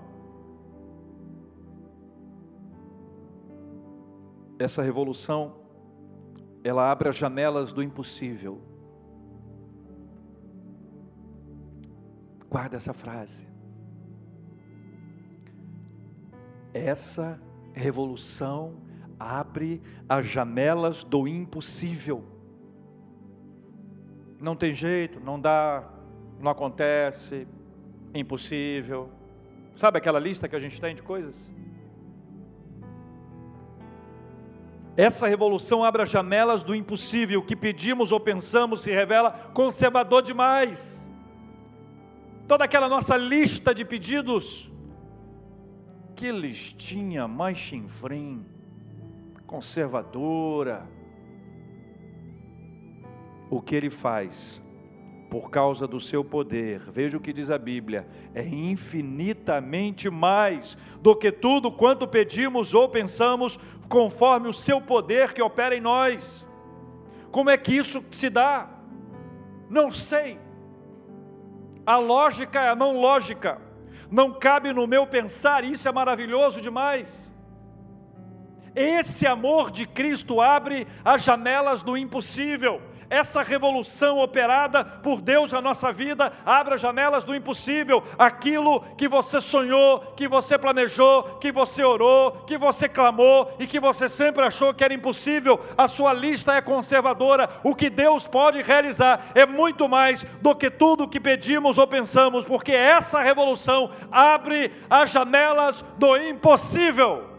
Essa 4.58 4.82
revolução, 4.82 5.56
ela 6.62 6.90
abre 6.90 7.08
as 7.08 7.16
janelas 7.16 7.72
do 7.72 7.82
impossível. 7.82 8.60
Guarda 12.48 12.76
essa 12.76 12.92
frase. 12.92 13.46
Essa 16.72 17.40
revolução 17.74 18.76
abre 19.22 19.80
as 20.08 20.26
janelas 20.26 21.04
do 21.04 21.28
impossível. 21.28 22.24
Não 24.40 24.56
tem 24.56 24.74
jeito, 24.74 25.20
não 25.20 25.40
dá, 25.40 25.88
não 26.40 26.50
acontece, 26.50 27.46
impossível. 28.12 29.08
Sabe 29.76 29.98
aquela 29.98 30.18
lista 30.18 30.48
que 30.48 30.56
a 30.56 30.58
gente 30.58 30.80
tem 30.80 30.94
de 30.94 31.02
coisas? 31.02 31.50
Essa 34.96 35.26
revolução 35.26 35.82
abre 35.82 36.02
as 36.02 36.10
janelas 36.10 36.62
do 36.62 36.74
impossível. 36.74 37.40
O 37.40 37.44
que 37.44 37.56
pedimos 37.56 38.12
ou 38.12 38.20
pensamos 38.20 38.82
se 38.82 38.90
revela 38.90 39.30
conservador 39.54 40.22
demais. 40.22 41.06
Toda 42.46 42.64
aquela 42.64 42.88
nossa 42.88 43.16
lista 43.16 43.74
de 43.74 43.84
pedidos, 43.84 44.70
que 46.14 46.30
listinha 46.30 47.26
mais 47.26 47.56
chinfrim 47.56 48.44
conservadora. 49.52 50.88
O 53.50 53.60
que 53.60 53.76
ele 53.76 53.90
faz, 53.90 54.62
por 55.28 55.50
causa 55.50 55.86
do 55.86 56.00
seu 56.00 56.24
poder, 56.24 56.78
veja 56.90 57.18
o 57.18 57.20
que 57.20 57.34
diz 57.34 57.50
a 57.50 57.58
Bíblia, 57.58 58.08
é 58.34 58.42
infinitamente 58.42 60.08
mais 60.08 60.74
do 61.02 61.14
que 61.14 61.30
tudo 61.30 61.70
quanto 61.70 62.08
pedimos 62.08 62.72
ou 62.72 62.88
pensamos, 62.88 63.60
conforme 63.90 64.48
o 64.48 64.54
seu 64.54 64.80
poder 64.80 65.34
que 65.34 65.42
opera 65.42 65.76
em 65.76 65.82
nós. 65.82 66.48
Como 67.30 67.50
é 67.50 67.58
que 67.58 67.76
isso 67.76 68.02
se 68.10 68.30
dá? 68.30 68.70
Não 69.68 69.90
sei. 69.90 70.40
A 71.84 71.98
lógica 71.98 72.58
é 72.58 72.70
a 72.70 72.74
não 72.74 72.98
lógica. 72.98 73.60
Não 74.10 74.32
cabe 74.32 74.72
no 74.72 74.86
meu 74.86 75.06
pensar, 75.06 75.62
isso 75.62 75.86
é 75.86 75.92
maravilhoso 75.92 76.58
demais. 76.58 77.31
Esse 78.74 79.26
amor 79.26 79.70
de 79.70 79.86
Cristo 79.86 80.40
abre 80.40 80.86
as 81.04 81.22
janelas 81.22 81.82
do 81.82 81.96
impossível. 81.96 82.80
Essa 83.12 83.42
revolução 83.42 84.20
operada 84.20 84.82
por 84.82 85.20
Deus 85.20 85.52
na 85.52 85.60
nossa 85.60 85.92
vida 85.92 86.32
abre 86.46 86.76
as 86.76 86.80
janelas 86.80 87.24
do 87.24 87.34
impossível. 87.34 88.02
Aquilo 88.18 88.80
que 88.96 89.06
você 89.06 89.38
sonhou, 89.38 90.00
que 90.16 90.26
você 90.26 90.56
planejou, 90.56 91.22
que 91.38 91.52
você 91.52 91.84
orou, 91.84 92.30
que 92.46 92.56
você 92.56 92.88
clamou 92.88 93.54
e 93.58 93.66
que 93.66 93.78
você 93.78 94.08
sempre 94.08 94.42
achou 94.42 94.72
que 94.72 94.82
era 94.82 94.94
impossível, 94.94 95.60
a 95.76 95.86
sua 95.86 96.14
lista 96.14 96.54
é 96.54 96.62
conservadora. 96.62 97.50
O 97.62 97.74
que 97.74 97.90
Deus 97.90 98.26
pode 98.26 98.62
realizar 98.62 99.26
é 99.34 99.44
muito 99.44 99.86
mais 99.86 100.22
do 100.40 100.54
que 100.54 100.70
tudo 100.70 101.06
que 101.06 101.20
pedimos 101.20 101.76
ou 101.76 101.86
pensamos, 101.86 102.46
porque 102.46 102.72
essa 102.72 103.20
revolução 103.20 103.90
abre 104.10 104.72
as 104.88 105.10
janelas 105.10 105.84
do 105.98 106.16
impossível. 106.16 107.31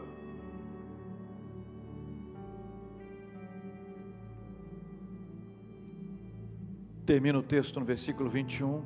Termina 7.06 7.38
o 7.38 7.44
texto 7.44 7.80
no 7.80 7.86
versículo 7.86 8.30
21, 8.30 8.82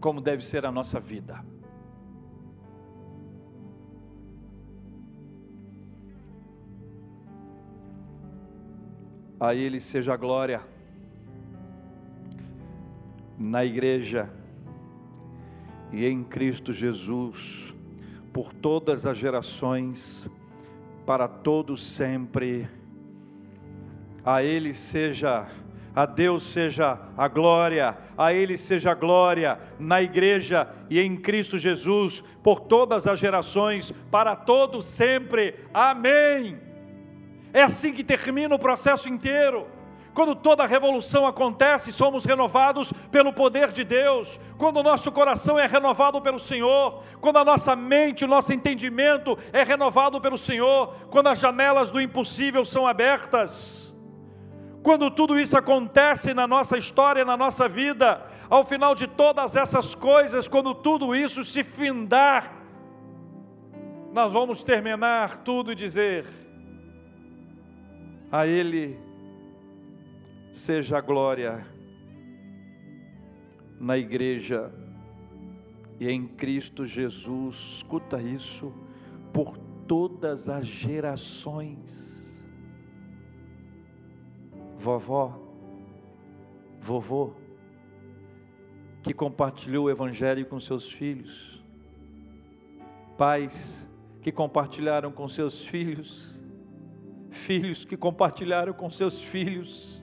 como 0.00 0.20
deve 0.20 0.44
ser 0.44 0.66
a 0.66 0.72
nossa 0.72 0.98
vida. 0.98 1.44
A 9.38 9.54
Ele 9.54 9.78
seja 9.80 10.14
a 10.14 10.16
glória, 10.16 10.62
na 13.38 13.64
igreja 13.64 14.30
e 15.92 16.04
em 16.06 16.24
Cristo 16.24 16.72
Jesus, 16.72 17.74
por 18.32 18.52
todas 18.52 19.06
as 19.06 19.16
gerações, 19.16 20.28
para 21.04 21.28
todos 21.28 21.84
sempre. 21.84 22.68
A 24.24 24.42
Ele 24.42 24.72
seja, 24.72 25.46
a 25.96 26.04
Deus 26.04 26.44
seja 26.44 27.00
a 27.16 27.26
glória, 27.26 27.96
a 28.18 28.30
Ele 28.30 28.58
seja 28.58 28.90
a 28.90 28.94
glória 28.94 29.58
na 29.78 30.02
igreja 30.02 30.68
e 30.90 31.00
em 31.00 31.16
Cristo 31.16 31.58
Jesus, 31.58 32.22
por 32.42 32.60
todas 32.60 33.06
as 33.06 33.18
gerações, 33.18 33.94
para 34.10 34.36
todos 34.36 34.84
sempre. 34.84 35.54
Amém. 35.72 36.60
É 37.50 37.62
assim 37.62 37.94
que 37.94 38.04
termina 38.04 38.54
o 38.54 38.58
processo 38.58 39.08
inteiro. 39.08 39.66
Quando 40.12 40.34
toda 40.34 40.64
a 40.64 40.66
revolução 40.66 41.26
acontece, 41.26 41.90
somos 41.90 42.26
renovados 42.26 42.92
pelo 43.10 43.32
poder 43.32 43.72
de 43.72 43.82
Deus. 43.82 44.38
Quando 44.58 44.80
o 44.80 44.82
nosso 44.82 45.10
coração 45.10 45.58
é 45.58 45.66
renovado 45.66 46.20
pelo 46.20 46.38
Senhor, 46.38 47.02
quando 47.22 47.38
a 47.38 47.44
nossa 47.44 47.74
mente, 47.74 48.22
o 48.22 48.28
nosso 48.28 48.52
entendimento 48.52 49.38
é 49.50 49.62
renovado 49.62 50.20
pelo 50.20 50.36
Senhor, 50.36 50.94
quando 51.10 51.28
as 51.28 51.38
janelas 51.38 51.90
do 51.90 51.98
impossível 51.98 52.66
são 52.66 52.86
abertas. 52.86 53.95
Quando 54.86 55.10
tudo 55.10 55.36
isso 55.36 55.58
acontece 55.58 56.32
na 56.32 56.46
nossa 56.46 56.78
história, 56.78 57.24
na 57.24 57.36
nossa 57.36 57.68
vida, 57.68 58.24
ao 58.48 58.64
final 58.64 58.94
de 58.94 59.08
todas 59.08 59.56
essas 59.56 59.96
coisas, 59.96 60.46
quando 60.46 60.72
tudo 60.72 61.12
isso 61.12 61.42
se 61.42 61.64
findar, 61.64 62.52
nós 64.12 64.32
vamos 64.32 64.62
terminar 64.62 65.38
tudo 65.38 65.72
e 65.72 65.74
dizer: 65.74 66.24
a 68.30 68.46
Ele 68.46 68.96
seja 70.52 70.98
a 70.98 71.00
glória 71.00 71.66
na 73.80 73.98
igreja 73.98 74.72
e 75.98 76.08
em 76.08 76.28
Cristo 76.28 76.86
Jesus, 76.86 77.56
escuta 77.78 78.22
isso, 78.22 78.72
por 79.32 79.58
todas 79.88 80.48
as 80.48 80.64
gerações. 80.64 82.15
Vovó, 84.86 85.36
vovô, 86.78 87.32
que 89.02 89.12
compartilhou 89.12 89.86
o 89.86 89.90
Evangelho 89.90 90.46
com 90.46 90.60
seus 90.60 90.88
filhos, 90.88 91.60
pais 93.18 93.84
que 94.22 94.30
compartilharam 94.30 95.10
com 95.10 95.28
seus 95.28 95.60
filhos, 95.66 96.40
filhos 97.32 97.84
que 97.84 97.96
compartilharam 97.96 98.72
com 98.72 98.88
seus 98.88 99.20
filhos, 99.20 99.95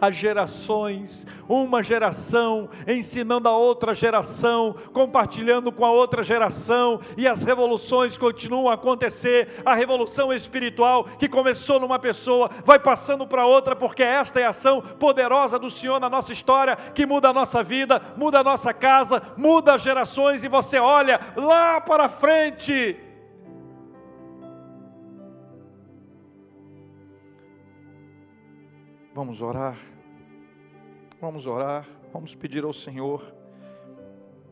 as 0.00 0.14
gerações, 0.14 1.26
uma 1.48 1.82
geração 1.82 2.68
ensinando 2.86 3.48
a 3.48 3.56
outra 3.56 3.94
geração, 3.94 4.74
compartilhando 4.92 5.70
com 5.70 5.84
a 5.84 5.90
outra 5.90 6.22
geração, 6.22 7.00
e 7.16 7.26
as 7.26 7.42
revoluções 7.42 8.16
continuam 8.16 8.68
a 8.68 8.74
acontecer. 8.74 9.62
A 9.64 9.74
revolução 9.74 10.32
espiritual 10.32 11.04
que 11.04 11.28
começou 11.28 11.78
numa 11.78 11.98
pessoa 11.98 12.50
vai 12.64 12.78
passando 12.78 13.26
para 13.26 13.46
outra, 13.46 13.76
porque 13.76 14.02
esta 14.02 14.40
é 14.40 14.44
a 14.44 14.50
ação 14.50 14.80
poderosa 14.80 15.58
do 15.58 15.70
Senhor 15.70 16.00
na 16.00 16.08
nossa 16.08 16.32
história, 16.32 16.76
que 16.76 17.04
muda 17.04 17.28
a 17.28 17.32
nossa 17.32 17.62
vida, 17.62 18.00
muda 18.16 18.40
a 18.40 18.44
nossa 18.44 18.72
casa, 18.72 19.22
muda 19.36 19.74
as 19.74 19.82
gerações, 19.82 20.44
e 20.44 20.48
você 20.48 20.78
olha 20.78 21.20
lá 21.36 21.80
para 21.80 22.08
frente. 22.08 23.09
Vamos 29.20 29.42
orar. 29.42 29.76
Vamos 31.20 31.46
orar. 31.46 31.86
Vamos 32.10 32.34
pedir 32.34 32.64
ao 32.64 32.72
Senhor. 32.72 33.22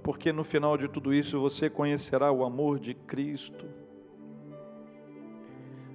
Porque 0.03 0.31
no 0.31 0.45
final 0.45 0.77
de 0.77 0.87
tudo 0.87 1.11
isso 1.11 1.41
você 1.41 1.71
conhecerá 1.71 2.31
o 2.31 2.45
amor 2.45 2.79
de 2.79 2.93
Cristo. 2.93 3.65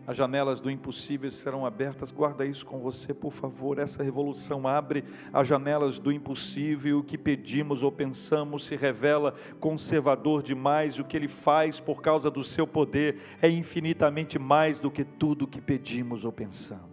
As 0.07 0.17
janelas 0.17 0.59
do 0.59 0.71
impossível 0.71 1.29
serão 1.29 1.67
abertas. 1.67 2.09
Guarda 2.09 2.47
isso 2.47 2.65
com 2.65 2.79
você, 2.79 3.13
por 3.13 3.31
favor. 3.31 3.77
Essa 3.77 4.01
revolução 4.01 4.67
abre 4.67 5.03
as 5.31 5.47
janelas 5.47 5.99
do 5.99 6.11
impossível. 6.11 6.97
O 6.97 7.03
que 7.03 7.15
pedimos 7.15 7.83
ou 7.83 7.91
pensamos 7.91 8.65
se 8.65 8.75
revela 8.75 9.35
conservador 9.59 10.41
demais. 10.41 10.97
O 10.97 11.05
que 11.05 11.15
ele 11.15 11.27
faz 11.27 11.79
por 11.79 12.01
causa 12.01 12.31
do 12.31 12.43
seu 12.43 12.65
poder 12.65 13.19
é 13.39 13.47
infinitamente 13.47 14.39
mais 14.39 14.79
do 14.79 14.89
que 14.89 15.03
tudo 15.03 15.45
que 15.45 15.61
pedimos 15.61 16.25
ou 16.25 16.31
pensamos. 16.31 16.92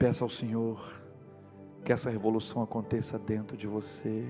Peça 0.00 0.24
ao 0.24 0.30
Senhor 0.30 0.80
que 1.84 1.92
essa 1.92 2.08
revolução 2.08 2.62
aconteça 2.62 3.18
dentro 3.18 3.54
de 3.54 3.66
você. 3.66 4.26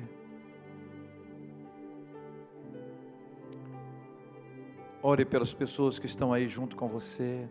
Ore 5.01 5.25
pelas 5.25 5.55
pessoas 5.55 5.97
que 5.97 6.07
estão 6.07 6.33
aí 6.33 6.49
junto 6.49 6.75
com 6.75 6.89
você. 6.89 7.49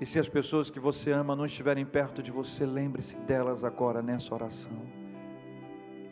E 0.00 0.06
se 0.06 0.20
as 0.20 0.28
pessoas 0.28 0.70
que 0.70 0.78
você 0.78 1.10
ama 1.10 1.34
não 1.34 1.44
estiverem 1.44 1.84
perto 1.84 2.22
de 2.22 2.30
você, 2.30 2.64
lembre-se 2.64 3.16
delas 3.22 3.64
agora 3.64 4.00
nessa 4.00 4.32
oração. 4.32 4.80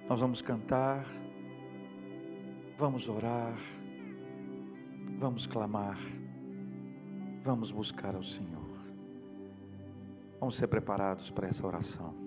Nós 0.08 0.20
vamos 0.20 0.42
cantar, 0.42 1.06
vamos 2.76 3.08
orar, 3.08 3.56
vamos 5.16 5.46
clamar, 5.46 6.00
vamos 7.44 7.70
buscar 7.70 8.16
ao 8.16 8.22
Senhor. 8.24 8.61
Vamos 10.43 10.57
ser 10.57 10.66
preparados 10.66 11.30
para 11.30 11.47
essa 11.47 11.64
oração. 11.64 12.21